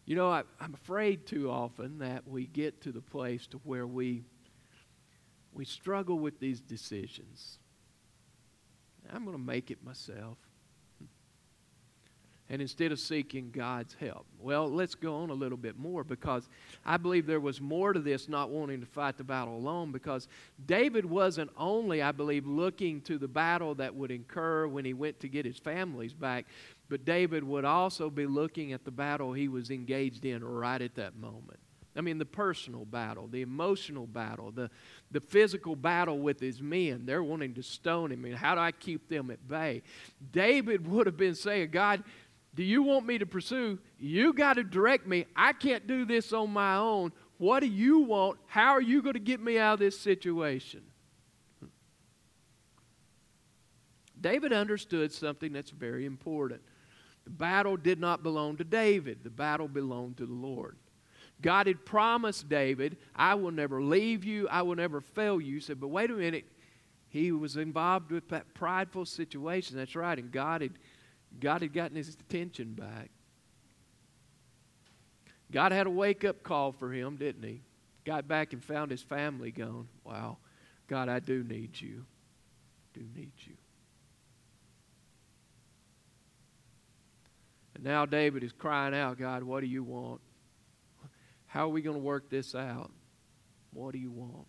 You 0.09 0.17
know, 0.17 0.31
I, 0.31 0.43
am 0.63 0.73
afraid 0.73 1.27
too 1.27 1.51
often 1.51 1.99
that 1.99 2.27
we 2.27 2.47
get 2.47 2.81
to 2.81 2.93
the 2.93 3.03
place 3.03 3.47
to 3.49 3.59
where 3.59 3.87
we 3.87 4.25
we 5.53 5.67
struggle 5.67 6.19
with 6.19 6.41
these 6.41 6.63
decisions. 6.63 7.59
I'm 9.13 9.25
going 9.27 9.37
to 9.37 9.43
make 9.43 9.71
it 9.71 9.85
myself. 9.85 10.39
And 12.49 12.63
instead 12.63 12.91
of 12.91 12.99
seeking 12.99 13.51
God's 13.51 13.95
help. 14.01 14.25
Well, 14.41 14.71
let's 14.71 14.95
go 14.95 15.17
on 15.17 15.29
a 15.29 15.35
little 15.35 15.59
bit 15.59 15.79
more 15.79 16.05
because 16.05 16.49
I 16.87 16.97
believe 16.97 17.27
there 17.27 17.39
was 17.39 17.61
more 17.61 17.93
to 17.93 18.01
this 18.01 18.31
not 18.31 18.49
wanting 18.49 18.81
to 18.81 18.87
fight 18.87 19.19
the 19.19 19.25
battle 19.25 19.59
alone 19.59 19.93
because 19.93 20.27
David 20.65 21.05
wasn't 21.05 21.51
only, 21.59 22.01
I 22.01 22.13
believe, 22.13 22.47
looking 22.47 23.03
to 23.03 23.19
the 23.19 23.29
battle 23.29 23.75
that 23.75 23.95
would 23.95 24.11
incur 24.11 24.67
when 24.67 24.87
he 24.87 24.95
went 24.95 25.21
to 25.21 25.29
get 25.29 25.45
his 25.45 25.59
families 25.59 26.15
back, 26.15 26.47
but 26.89 27.05
David 27.05 27.45
would 27.45 27.65
also 27.65 28.11
be 28.11 28.27
looking 28.27 28.73
at 28.73 28.85
the 28.85 28.91
battle 28.91 29.33
he 29.33 29.49
was 29.49 29.71
engaged 29.71 30.25
in 30.25 30.45
right 30.45 30.81
at 30.81 30.95
that 30.95 31.17
moment. 31.17 31.61
I 31.97 32.01
mean, 32.01 32.19
the 32.19 32.25
personal 32.25 32.85
battle, 32.85 33.27
the 33.27 33.43
emotional 33.43 34.07
battle, 34.07 34.53
the, 34.53 34.71
the 35.11 35.21
physical 35.21 35.75
battle 35.75 36.19
with 36.21 36.39
his 36.39 36.63
men. 36.63 37.07
They're 37.07 37.25
wanting 37.25 37.55
to 37.55 37.63
stone 37.63 38.13
him. 38.13 38.21
I 38.21 38.29
mean, 38.29 38.33
how 38.35 38.55
do 38.55 38.61
I 38.61 38.71
keep 38.71 39.09
them 39.09 39.31
at 39.31 39.47
bay? 39.49 39.83
David 40.31 40.87
would 40.87 41.07
have 41.07 41.17
been 41.17 41.35
saying, 41.35 41.71
God, 41.71 42.05
do 42.55 42.63
you 42.63 42.85
want 42.85 43.05
me 43.05 43.19
to 43.19 43.27
pursue? 43.27 43.79
You 43.99 44.33
got 44.33 44.55
to 44.55 44.65
direct 44.65 45.07
me. 45.07 45.27
I 45.35 45.53
can't 45.53 45.87
do 45.89 46.05
this 46.05 46.33
on 46.33 46.51
my 46.51 46.77
own. 46.77 47.13
What 47.39 47.61
do 47.61 47.67
you 47.67 48.01
want? 48.01 48.39
How 48.47 48.71
are 48.71 48.83
you 48.83 49.03
going 49.03 49.15
to 49.15 49.21
get 49.21 49.41
me 49.41 49.59
out 49.59 49.75
of 49.75 49.79
this 49.81 49.99
situation? 49.99 50.83
David 54.21 54.53
understood 54.53 55.13
something 55.13 55.53
that's 55.53 55.71
very 55.71 56.05
important. 56.05 56.61
The 57.29 57.35
battle 57.35 57.77
did 57.77 58.01
not 58.01 58.23
belong 58.23 58.57
to 58.57 58.65
David, 58.65 59.19
the 59.23 59.29
battle 59.29 59.69
belonged 59.69 60.17
to 60.17 60.25
the 60.25 60.33
Lord. 60.33 60.79
God 61.43 61.67
had 61.67 61.85
promised 61.85 62.49
David, 62.49 62.97
I 63.15 63.35
will 63.35 63.51
never 63.51 63.83
leave 63.83 64.25
you, 64.25 64.49
I 64.49 64.63
will 64.63 64.77
never 64.77 65.03
fail 65.03 65.39
you. 65.39 65.57
He 65.57 65.61
said, 65.61 65.79
but 65.79 65.89
wait 65.89 66.11
a 66.11 66.15
minute. 66.15 66.47
He 67.11 67.31
was 67.31 67.59
involved 67.59 68.13
with 68.13 68.31
that 68.31 68.55
prideful 68.55 69.05
situation. 69.05 69.77
That's 69.77 69.95
right. 69.95 70.19
And 70.19 70.33
God 70.33 70.63
had, 70.63 70.73
God 71.39 71.61
had 71.61 71.75
gotten 71.75 71.99
his 71.99 72.09
attention 72.09 72.73
back. 72.73 73.11
God 75.53 75.71
had 75.71 75.87
a 75.87 75.91
wake 75.91 76.25
up 76.25 76.43
call 76.43 76.73
for 76.73 76.91
him, 76.91 77.17
didn't 77.17 77.43
he? 77.43 77.61
Got 78.07 78.27
back 78.27 78.55
and 78.55 78.65
found 78.65 78.91
his 78.91 79.03
family 79.03 79.51
gone. 79.51 79.87
Wow, 80.03 80.39
God, 80.87 81.11
I 81.11 81.19
do 81.19 81.45
need 81.45 81.79
you. 81.79 82.07
Do 82.95 83.03
need 83.15 83.33
you. 83.41 83.58
And 87.79 87.87
now 87.87 88.05
David 88.07 88.43
is 88.43 88.53
crying 88.53 88.93
out, 88.93 89.19
God, 89.19 89.45
what 89.45 89.61
do 89.61 89.67
you 89.67 89.85
want? 89.85 90.21
How 91.47 91.67
are 91.67 91.71
we 91.71 91.81
going 91.81 91.97
to 91.97 92.03
work 92.03 92.29
this 92.29 92.55
out? 92.55 92.91
What 93.73 93.93
do 93.93 93.99
you 93.99 94.11
want? 94.11 94.47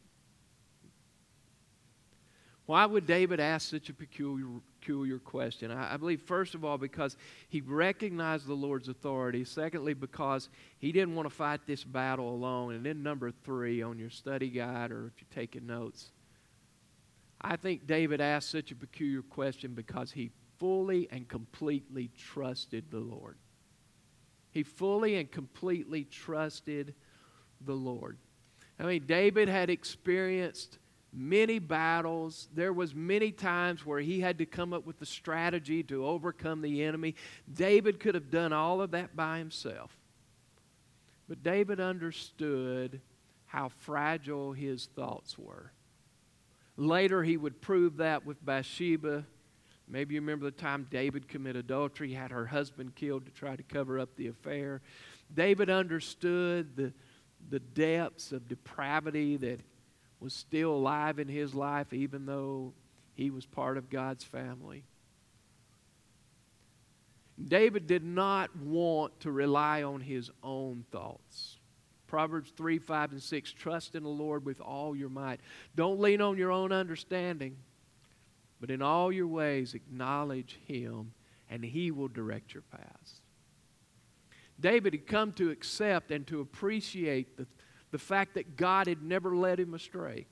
Why 2.65 2.85
would 2.85 3.05
David 3.05 3.39
ask 3.39 3.69
such 3.69 3.89
a 3.89 3.93
peculiar, 3.93 4.47
peculiar 4.79 5.19
question? 5.19 5.71
I, 5.71 5.93
I, 5.93 5.97
believe, 5.97 6.21
first 6.21 6.55
of 6.55 6.65
all, 6.65 6.77
because 6.77 7.17
he 7.49 7.61
recognized 7.61 8.47
the 8.47 8.53
Lord's 8.53 8.89
authority. 8.89 9.43
Secondly, 9.43 9.93
because 9.93 10.49
he 10.79 10.91
didn't 10.91 11.15
want 11.15 11.29
to 11.29 11.33
fight 11.33 11.61
this 11.67 11.83
battle 11.83 12.33
alone. 12.33 12.73
And 12.73 12.85
then, 12.85 13.03
number 13.03 13.31
three, 13.31 13.81
on 13.81 13.99
your 13.99 14.09
study 14.09 14.49
guide 14.49 14.91
or 14.91 15.07
if 15.07 15.13
you're 15.21 15.43
taking 15.43 15.67
notes, 15.67 16.11
I 17.41 17.55
think 17.55 17.85
David 17.85 18.21
asked 18.21 18.49
such 18.49 18.71
a 18.71 18.75
peculiar 18.75 19.21
question 19.21 19.73
because 19.73 20.11
he 20.11 20.31
fully 20.59 21.07
and 21.11 21.27
completely 21.27 22.11
trusted 22.17 22.85
the 22.91 22.99
Lord. 22.99 23.37
He 24.51 24.63
fully 24.63 25.15
and 25.15 25.31
completely 25.31 26.03
trusted 26.03 26.93
the 27.61 27.73
Lord. 27.73 28.17
I 28.79 28.83
mean, 28.83 29.05
David 29.05 29.49
had 29.49 29.69
experienced 29.69 30.77
many 31.11 31.59
battles. 31.59 32.47
There 32.53 32.73
was 32.73 32.95
many 32.95 33.31
times 33.31 33.85
where 33.85 33.99
he 33.99 34.19
had 34.19 34.37
to 34.39 34.45
come 34.45 34.73
up 34.73 34.85
with 34.85 35.01
a 35.01 35.05
strategy 35.05 35.83
to 35.83 36.05
overcome 36.05 36.61
the 36.61 36.83
enemy. 36.83 37.15
David 37.51 37.99
could 37.99 38.15
have 38.15 38.31
done 38.31 38.53
all 38.53 38.81
of 38.81 38.91
that 38.91 39.15
by 39.15 39.39
himself. 39.39 39.95
But 41.27 41.43
David 41.43 41.79
understood 41.79 43.01
how 43.45 43.69
fragile 43.69 44.53
his 44.53 44.87
thoughts 44.95 45.37
were. 45.37 45.71
Later, 46.77 47.23
he 47.23 47.35
would 47.35 47.61
prove 47.61 47.97
that 47.97 48.25
with 48.25 48.43
Bathsheba. 48.43 49.25
Maybe 49.89 50.13
you 50.13 50.21
remember 50.21 50.45
the 50.45 50.51
time 50.51 50.87
David 50.91 51.27
committed 51.27 51.65
adultery, 51.65 52.13
had 52.13 52.29
her 52.29 52.45
husband 52.45 52.95
killed 52.95 53.25
to 53.25 53.31
try 53.31 53.55
to 53.55 53.63
cover 53.63 53.99
up 53.99 54.15
the 54.15 54.27
affair. 54.27 54.81
David 55.33 55.69
understood 55.69 56.75
the, 56.75 56.93
the 57.49 57.59
depths 57.59 58.31
of 58.31 58.47
depravity 58.47 59.37
that 59.37 59.61
was 60.19 60.33
still 60.33 60.73
alive 60.73 61.17
in 61.17 61.27
his 61.27 61.55
life, 61.55 61.91
even 61.91 62.25
though 62.25 62.73
he 63.15 63.31
was 63.31 63.45
part 63.45 63.77
of 63.77 63.89
God's 63.89 64.23
family. 64.23 64.83
David 67.43 67.87
did 67.87 68.03
not 68.03 68.55
want 68.57 69.19
to 69.21 69.31
rely 69.31 69.81
on 69.81 70.01
his 70.01 70.29
own 70.43 70.85
thoughts. 70.91 71.57
Proverbs 72.05 72.51
3, 72.57 72.79
5, 72.79 73.11
and 73.13 73.23
6 73.23 73.51
Trust 73.53 73.95
in 73.95 74.03
the 74.03 74.09
Lord 74.09 74.45
with 74.45 74.59
all 74.59 74.95
your 74.95 75.09
might. 75.09 75.39
Don't 75.75 75.99
lean 75.99 76.21
on 76.21 76.37
your 76.37 76.51
own 76.51 76.71
understanding, 76.71 77.55
but 78.59 78.71
in 78.71 78.81
all 78.81 79.11
your 79.11 79.27
ways 79.27 79.73
acknowledge 79.73 80.59
Him, 80.65 81.13
and 81.49 81.63
He 81.63 81.91
will 81.91 82.07
direct 82.07 82.53
your 82.53 82.63
paths. 82.63 83.21
David 84.59 84.93
had 84.93 85.07
come 85.07 85.31
to 85.33 85.51
accept 85.51 86.11
and 86.11 86.27
to 86.27 86.41
appreciate 86.41 87.37
the, 87.37 87.47
the 87.91 87.97
fact 87.97 88.33
that 88.33 88.55
God 88.57 88.87
had 88.87 89.01
never 89.01 89.35
led 89.35 89.59
him 89.59 89.73
astray. 89.73 90.27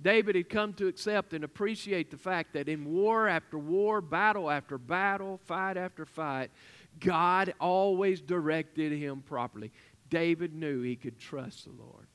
David 0.00 0.34
had 0.34 0.48
come 0.48 0.72
to 0.74 0.88
accept 0.88 1.32
and 1.34 1.44
appreciate 1.44 2.10
the 2.10 2.16
fact 2.16 2.54
that 2.54 2.68
in 2.68 2.84
war 2.84 3.28
after 3.28 3.58
war, 3.58 4.00
battle 4.00 4.50
after 4.50 4.76
battle, 4.76 5.38
fight 5.44 5.76
after 5.76 6.04
fight, 6.04 6.50
God 6.98 7.54
always 7.60 8.20
directed 8.20 8.92
him 8.92 9.22
properly. 9.22 9.72
David 10.10 10.54
knew 10.54 10.82
he 10.82 10.96
could 10.96 11.18
trust 11.18 11.64
the 11.64 11.72
Lord. 11.72 12.06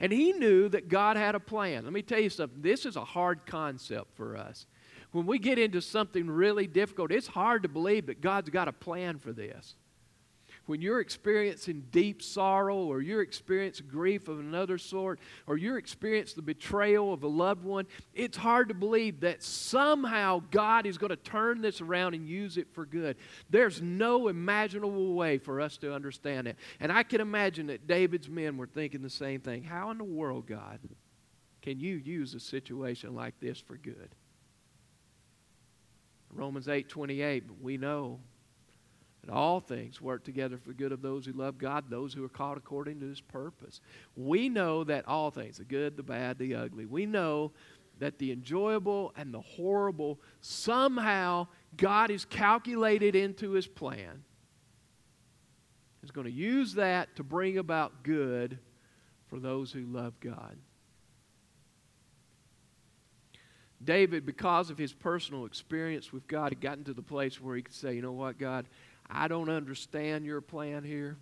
And 0.00 0.12
he 0.12 0.32
knew 0.32 0.68
that 0.70 0.88
God 0.88 1.16
had 1.16 1.34
a 1.34 1.40
plan. 1.40 1.84
Let 1.84 1.92
me 1.92 2.02
tell 2.02 2.20
you 2.20 2.30
something. 2.30 2.62
This 2.62 2.86
is 2.86 2.96
a 2.96 3.04
hard 3.04 3.44
concept 3.44 4.16
for 4.16 4.36
us. 4.36 4.66
When 5.12 5.26
we 5.26 5.38
get 5.38 5.58
into 5.58 5.82
something 5.82 6.28
really 6.30 6.66
difficult, 6.66 7.12
it's 7.12 7.26
hard 7.26 7.62
to 7.64 7.68
believe 7.68 8.06
that 8.06 8.20
God's 8.20 8.48
got 8.48 8.68
a 8.68 8.72
plan 8.72 9.18
for 9.18 9.32
this 9.32 9.74
when 10.66 10.80
you're 10.80 11.00
experiencing 11.00 11.84
deep 11.90 12.22
sorrow 12.22 12.78
or 12.78 13.00
you're 13.00 13.22
experiencing 13.22 13.86
grief 13.88 14.28
of 14.28 14.38
another 14.38 14.78
sort 14.78 15.18
or 15.46 15.56
you're 15.56 15.78
experiencing 15.78 16.36
the 16.36 16.42
betrayal 16.42 17.12
of 17.12 17.22
a 17.22 17.28
loved 17.28 17.64
one, 17.64 17.86
it's 18.14 18.36
hard 18.36 18.68
to 18.68 18.74
believe 18.74 19.20
that 19.20 19.42
somehow 19.42 20.42
God 20.50 20.86
is 20.86 20.98
going 20.98 21.10
to 21.10 21.16
turn 21.16 21.60
this 21.60 21.80
around 21.80 22.14
and 22.14 22.28
use 22.28 22.56
it 22.56 22.68
for 22.72 22.86
good. 22.86 23.16
There's 23.48 23.82
no 23.82 24.28
imaginable 24.28 25.14
way 25.14 25.38
for 25.38 25.60
us 25.60 25.76
to 25.78 25.94
understand 25.94 26.46
it. 26.46 26.56
And 26.78 26.92
I 26.92 27.02
can 27.02 27.20
imagine 27.20 27.66
that 27.68 27.86
David's 27.86 28.28
men 28.28 28.56
were 28.56 28.66
thinking 28.66 29.02
the 29.02 29.10
same 29.10 29.40
thing. 29.40 29.64
How 29.64 29.90
in 29.90 29.98
the 29.98 30.04
world, 30.04 30.46
God, 30.46 30.78
can 31.62 31.80
you 31.80 31.96
use 31.96 32.34
a 32.34 32.40
situation 32.40 33.14
like 33.14 33.38
this 33.40 33.58
for 33.60 33.76
good? 33.76 34.14
Romans 36.32 36.68
8 36.68 36.88
28, 36.88 37.44
we 37.60 37.76
know 37.76 38.20
that 39.24 39.32
all 39.32 39.60
things 39.60 40.00
work 40.00 40.24
together 40.24 40.56
for 40.58 40.72
good 40.72 40.92
of 40.92 41.02
those 41.02 41.26
who 41.26 41.32
love 41.32 41.58
God, 41.58 41.90
those 41.90 42.14
who 42.14 42.24
are 42.24 42.28
called 42.28 42.56
according 42.56 43.00
to 43.00 43.08
his 43.08 43.20
purpose. 43.20 43.80
We 44.16 44.48
know 44.48 44.84
that 44.84 45.06
all 45.06 45.30
things, 45.30 45.58
the 45.58 45.64
good, 45.64 45.96
the 45.96 46.02
bad, 46.02 46.38
the 46.38 46.54
ugly, 46.54 46.86
we 46.86 47.06
know 47.06 47.52
that 47.98 48.18
the 48.18 48.32
enjoyable 48.32 49.12
and 49.16 49.32
the 49.32 49.40
horrible, 49.40 50.18
somehow 50.40 51.46
God 51.76 52.10
is 52.10 52.24
calculated 52.24 53.14
into 53.14 53.50
his 53.50 53.66
plan. 53.66 54.24
He's 56.00 56.10
going 56.10 56.26
to 56.26 56.32
use 56.32 56.74
that 56.74 57.14
to 57.16 57.22
bring 57.22 57.58
about 57.58 58.02
good 58.02 58.58
for 59.28 59.38
those 59.38 59.70
who 59.70 59.82
love 59.82 60.18
God. 60.18 60.56
David, 63.82 64.26
because 64.26 64.70
of 64.70 64.76
his 64.76 64.92
personal 64.92 65.46
experience 65.46 66.12
with 66.12 66.26
God, 66.26 66.52
had 66.52 66.60
gotten 66.60 66.84
to 66.84 66.92
the 66.92 67.02
place 67.02 67.40
where 67.40 67.56
he 67.56 67.62
could 67.62 67.74
say, 67.74 67.94
You 67.94 68.02
know 68.02 68.12
what, 68.12 68.38
God? 68.38 68.66
I 69.10 69.28
don't 69.28 69.48
understand 69.48 70.24
your 70.24 70.40
plan 70.40 70.84
here. 70.84 71.16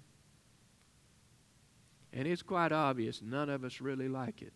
And 2.13 2.27
it's 2.29 2.43
quite 2.43 2.73
obvious 2.73 3.23
none 3.23 3.49
of 3.49 3.65
us 3.65 3.81
really 3.81 4.09
like 4.09 4.43
it. 4.43 4.53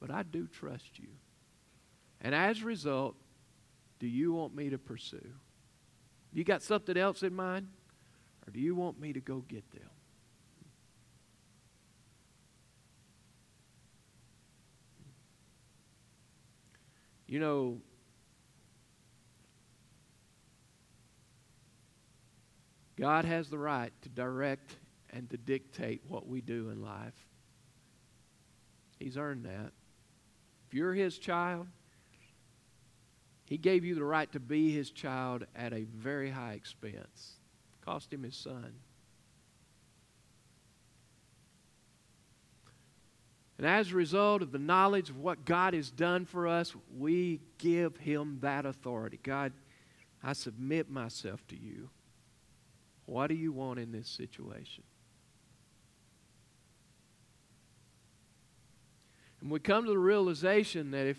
But 0.00 0.10
I 0.10 0.22
do 0.22 0.46
trust 0.46 0.98
you. 0.98 1.08
And 2.20 2.34
as 2.34 2.62
a 2.62 2.64
result, 2.64 3.16
do 3.98 4.06
you 4.06 4.32
want 4.32 4.54
me 4.54 4.70
to 4.70 4.78
pursue? 4.78 5.32
You 6.32 6.44
got 6.44 6.62
something 6.62 6.96
else 6.96 7.22
in 7.22 7.34
mind? 7.34 7.68
Or 8.46 8.50
do 8.50 8.58
you 8.58 8.74
want 8.74 9.00
me 9.00 9.12
to 9.12 9.20
go 9.20 9.44
get 9.48 9.70
them? 9.70 9.90
You 17.26 17.38
know, 17.38 17.78
God 23.02 23.24
has 23.24 23.48
the 23.48 23.58
right 23.58 23.92
to 24.02 24.08
direct 24.08 24.76
and 25.10 25.28
to 25.30 25.36
dictate 25.36 26.02
what 26.06 26.28
we 26.28 26.40
do 26.40 26.70
in 26.70 26.80
life. 26.80 27.26
He's 29.00 29.16
earned 29.16 29.44
that. 29.44 29.72
If 30.68 30.74
you're 30.74 30.94
His 30.94 31.18
child, 31.18 31.66
He 33.44 33.58
gave 33.58 33.84
you 33.84 33.96
the 33.96 34.04
right 34.04 34.30
to 34.30 34.38
be 34.38 34.70
His 34.70 34.92
child 34.92 35.44
at 35.56 35.72
a 35.72 35.82
very 35.82 36.30
high 36.30 36.52
expense. 36.52 37.32
Cost 37.84 38.12
Him 38.12 38.22
His 38.22 38.36
Son. 38.36 38.72
And 43.58 43.66
as 43.66 43.90
a 43.90 43.96
result 43.96 44.42
of 44.42 44.52
the 44.52 44.60
knowledge 44.60 45.10
of 45.10 45.18
what 45.18 45.44
God 45.44 45.74
has 45.74 45.90
done 45.90 46.24
for 46.24 46.46
us, 46.46 46.72
we 46.96 47.40
give 47.58 47.96
Him 47.96 48.38
that 48.42 48.64
authority. 48.64 49.18
God, 49.20 49.52
I 50.22 50.34
submit 50.34 50.88
myself 50.88 51.44
to 51.48 51.56
you. 51.56 51.90
What 53.06 53.28
do 53.28 53.34
you 53.34 53.52
want 53.52 53.78
in 53.78 53.92
this 53.92 54.08
situation? 54.08 54.84
And 59.40 59.50
we 59.50 59.58
come 59.58 59.84
to 59.84 59.90
the 59.90 59.98
realization 59.98 60.92
that 60.92 61.06
if, 61.06 61.18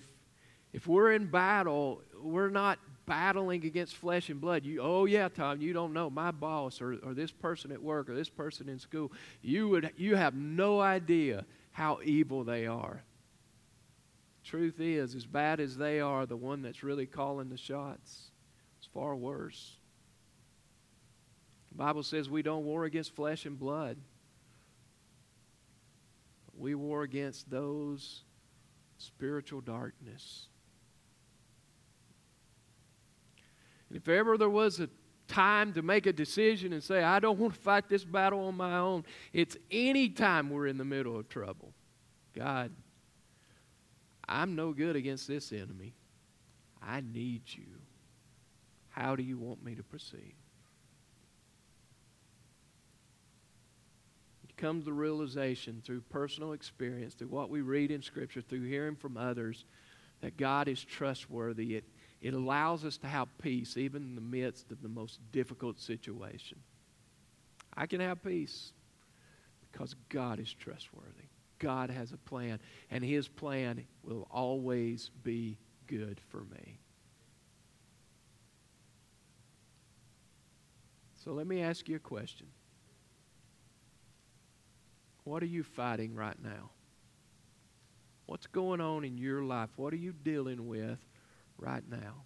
if 0.71 0.87
we're 0.87 1.11
in 1.11 1.25
battle, 1.25 2.01
we're 2.21 2.49
not 2.49 2.79
battling 3.05 3.65
against 3.65 3.95
flesh 3.95 4.29
and 4.29 4.39
blood. 4.39 4.63
You, 4.63 4.79
oh 4.81 5.05
yeah, 5.05 5.27
Tom, 5.27 5.61
you 5.61 5.73
don't 5.73 5.93
know 5.93 6.09
my 6.09 6.31
boss 6.31 6.81
or, 6.81 6.97
or 7.03 7.13
this 7.13 7.31
person 7.31 7.71
at 7.71 7.81
work 7.81 8.09
or 8.09 8.15
this 8.15 8.29
person 8.29 8.69
in 8.69 8.79
school. 8.79 9.11
You 9.41 9.67
would 9.69 9.91
you 9.97 10.15
have 10.15 10.35
no 10.35 10.79
idea 10.79 11.45
how 11.71 11.99
evil 12.03 12.45
they 12.45 12.65
are. 12.65 13.03
Truth 14.43 14.79
is, 14.79 15.15
as 15.15 15.25
bad 15.25 15.59
as 15.59 15.77
they 15.77 15.99
are, 15.99 16.25
the 16.25 16.37
one 16.37 16.61
that's 16.61 16.83
really 16.83 17.05
calling 17.05 17.49
the 17.49 17.57
shots 17.57 18.31
is 18.81 18.87
far 18.93 19.15
worse. 19.15 19.77
The 21.73 21.77
Bible 21.77 22.03
says 22.03 22.29
we 22.29 22.43
don't 22.43 22.65
war 22.65 22.85
against 22.85 23.15
flesh 23.15 23.47
and 23.47 23.57
blood. 23.57 23.97
We 26.55 26.75
war 26.75 27.01
against 27.01 27.49
those 27.49 28.21
spiritual 28.99 29.59
darkness. 29.59 30.45
And 33.89 33.97
if 33.97 34.07
ever 34.07 34.37
there 34.37 34.51
was 34.51 34.79
a 34.79 34.89
time 35.27 35.73
to 35.73 35.81
make 35.81 36.05
a 36.05 36.13
decision 36.13 36.73
and 36.73 36.83
say, 36.83 37.01
I 37.01 37.19
don't 37.19 37.39
want 37.39 37.55
to 37.55 37.59
fight 37.59 37.89
this 37.89 38.03
battle 38.03 38.45
on 38.45 38.55
my 38.55 38.77
own, 38.77 39.03
it's 39.33 39.57
any 39.71 40.09
time 40.09 40.51
we're 40.51 40.67
in 40.67 40.77
the 40.77 40.85
middle 40.85 41.17
of 41.17 41.27
trouble. 41.27 41.73
God, 42.35 42.71
I'm 44.29 44.55
no 44.55 44.73
good 44.73 44.95
against 44.95 45.27
this 45.27 45.51
enemy. 45.51 45.95
I 46.83 47.01
need 47.01 47.41
you. 47.47 47.65
How 48.89 49.15
do 49.15 49.23
you 49.23 49.39
want 49.39 49.63
me 49.63 49.73
to 49.73 49.83
proceed? 49.83 50.35
Come 54.63 54.79
to 54.79 54.85
the 54.85 54.93
realization 54.93 55.81
through 55.83 55.99
personal 55.99 56.53
experience, 56.53 57.15
through 57.15 57.27
what 57.27 57.49
we 57.49 57.59
read 57.59 57.91
in 57.91 58.01
Scripture, 58.01 58.39
through 58.39 58.63
hearing 58.63 58.95
from 58.95 59.17
others, 59.17 59.65
that 60.21 60.37
God 60.37 60.69
is 60.69 60.81
trustworthy. 60.81 61.75
It, 61.75 61.83
it 62.21 62.33
allows 62.33 62.85
us 62.85 62.97
to 62.99 63.07
have 63.07 63.27
peace 63.39 63.75
even 63.75 64.03
in 64.03 64.15
the 64.15 64.21
midst 64.21 64.71
of 64.71 64.81
the 64.81 64.87
most 64.87 65.19
difficult 65.33 65.81
situation. 65.81 66.59
I 67.75 67.87
can 67.87 67.99
have 67.99 68.23
peace 68.23 68.71
because 69.69 69.95
God 70.07 70.39
is 70.39 70.53
trustworthy. 70.53 71.27
God 71.59 71.89
has 71.89 72.13
a 72.13 72.17
plan, 72.17 72.59
and 72.89 73.03
His 73.03 73.27
plan 73.27 73.85
will 74.01 74.29
always 74.31 75.11
be 75.23 75.57
good 75.87 76.21
for 76.29 76.45
me. 76.45 76.79
So 81.21 81.33
let 81.33 81.47
me 81.47 81.61
ask 81.61 81.89
you 81.89 81.97
a 81.97 81.99
question. 81.99 82.47
What 85.23 85.41
are 85.41 85.47
you 85.47 85.63
fighting 85.63 86.15
right 86.15 86.37
now? 86.41 86.71
What's 88.25 88.47
going 88.47 88.81
on 88.81 89.03
in 89.03 89.17
your 89.17 89.43
life? 89.43 89.69
What 89.75 89.93
are 89.93 89.97
you 89.97 90.13
dealing 90.13 90.67
with 90.67 90.99
right 91.57 91.83
now? 91.89 92.23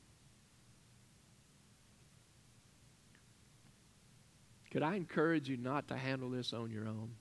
Could 4.72 4.84
I 4.84 4.96
encourage 4.96 5.50
you 5.50 5.58
not 5.58 5.88
to 5.88 5.98
handle 5.98 6.30
this 6.30 6.54
on 6.54 6.70
your 6.72 6.88
own? 6.88 7.12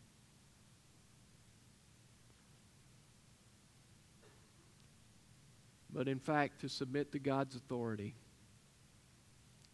But 5.93 6.09
in 6.09 6.19
fact, 6.19 6.61
to 6.61 6.69
submit 6.69 7.13
to 7.13 7.19
God's 7.19 7.57
authority, 7.57 8.15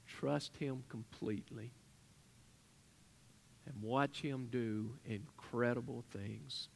trust 0.06 0.56
Him 0.56 0.84
completely 0.88 1.72
and 3.66 3.82
watch 3.82 4.20
Him 4.20 4.48
do 4.50 4.94
incredible 5.04 6.04
things 6.12 6.68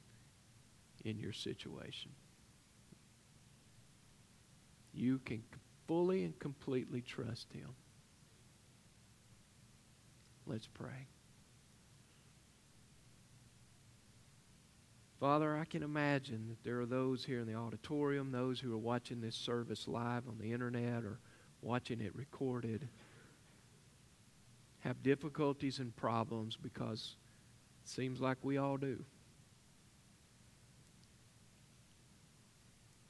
in 1.04 1.18
your 1.18 1.32
situation. 1.32 2.10
You 4.92 5.18
can 5.24 5.42
fully 5.86 6.24
and 6.24 6.38
completely 6.38 7.00
trust 7.00 7.52
Him. 7.52 7.70
Let's 10.46 10.66
pray. 10.66 11.08
Father, 15.18 15.56
I 15.56 15.64
can 15.64 15.82
imagine 15.82 16.46
that 16.48 16.62
there 16.62 16.80
are 16.80 16.86
those 16.86 17.24
here 17.24 17.40
in 17.40 17.46
the 17.46 17.54
auditorium, 17.54 18.30
those 18.30 18.60
who 18.60 18.72
are 18.74 18.78
watching 18.78 19.20
this 19.20 19.34
service 19.34 19.88
live 19.88 20.28
on 20.28 20.38
the 20.38 20.52
internet 20.52 21.04
or 21.04 21.18
watching 21.62 22.00
it 22.00 22.14
recorded, 22.14 22.88
have 24.86 25.02
difficulties 25.02 25.80
and 25.80 25.94
problems 25.96 26.56
because 26.56 27.16
it 27.84 27.90
seems 27.90 28.20
like 28.20 28.38
we 28.42 28.56
all 28.56 28.76
do. 28.76 29.04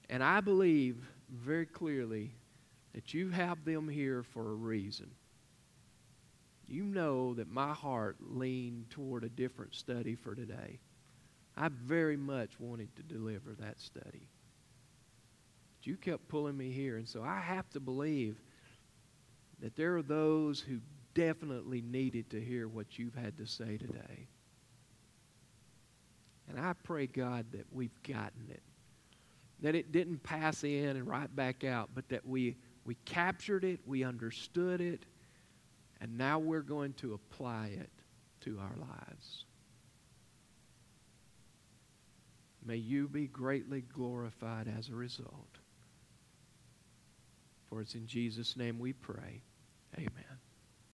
And 0.08 0.24
I 0.24 0.40
believe 0.40 0.96
very 1.30 1.66
clearly 1.66 2.32
that 2.94 3.12
you 3.12 3.28
have 3.28 3.64
them 3.64 3.88
here 3.88 4.22
for 4.22 4.52
a 4.52 4.54
reason. 4.54 5.10
You 6.66 6.84
know 6.84 7.34
that 7.34 7.50
my 7.50 7.74
heart 7.74 8.16
leaned 8.20 8.88
toward 8.88 9.24
a 9.24 9.28
different 9.28 9.74
study 9.74 10.14
for 10.14 10.34
today. 10.34 10.78
I 11.58 11.68
very 11.68 12.16
much 12.16 12.58
wanted 12.58 12.94
to 12.96 13.02
deliver 13.02 13.52
that 13.60 13.80
study. 13.80 14.28
But 15.78 15.86
you 15.86 15.96
kept 15.96 16.28
pulling 16.28 16.56
me 16.56 16.70
here, 16.70 16.96
and 16.96 17.06
so 17.06 17.22
I 17.22 17.38
have 17.40 17.68
to 17.70 17.80
believe 17.80 18.40
that 19.60 19.76
there 19.76 19.96
are 19.96 20.02
those 20.02 20.60
who 20.60 20.80
definitely 21.16 21.80
needed 21.80 22.28
to 22.30 22.40
hear 22.40 22.68
what 22.68 22.98
you've 22.98 23.14
had 23.14 23.38
to 23.38 23.46
say 23.46 23.78
today. 23.78 24.28
And 26.48 26.60
I 26.60 26.74
pray, 26.84 27.06
God, 27.06 27.46
that 27.52 27.64
we've 27.72 28.02
gotten 28.02 28.50
it. 28.50 28.62
That 29.62 29.74
it 29.74 29.90
didn't 29.90 30.22
pass 30.22 30.62
in 30.62 30.96
and 30.96 31.08
right 31.08 31.34
back 31.34 31.64
out, 31.64 31.88
but 31.94 32.06
that 32.10 32.26
we, 32.26 32.56
we 32.84 32.96
captured 33.06 33.64
it, 33.64 33.80
we 33.86 34.04
understood 34.04 34.82
it, 34.82 35.06
and 36.02 36.18
now 36.18 36.38
we're 36.38 36.60
going 36.60 36.92
to 36.94 37.14
apply 37.14 37.70
it 37.80 37.90
to 38.42 38.58
our 38.60 38.76
lives. 38.78 39.46
May 42.64 42.76
you 42.76 43.08
be 43.08 43.26
greatly 43.26 43.80
glorified 43.80 44.68
as 44.78 44.90
a 44.90 44.94
result. 44.94 45.58
For 47.70 47.80
it's 47.80 47.94
in 47.94 48.06
Jesus' 48.06 48.56
name 48.56 48.78
we 48.78 48.92
pray. 48.92 49.40
Amen. 49.96 50.45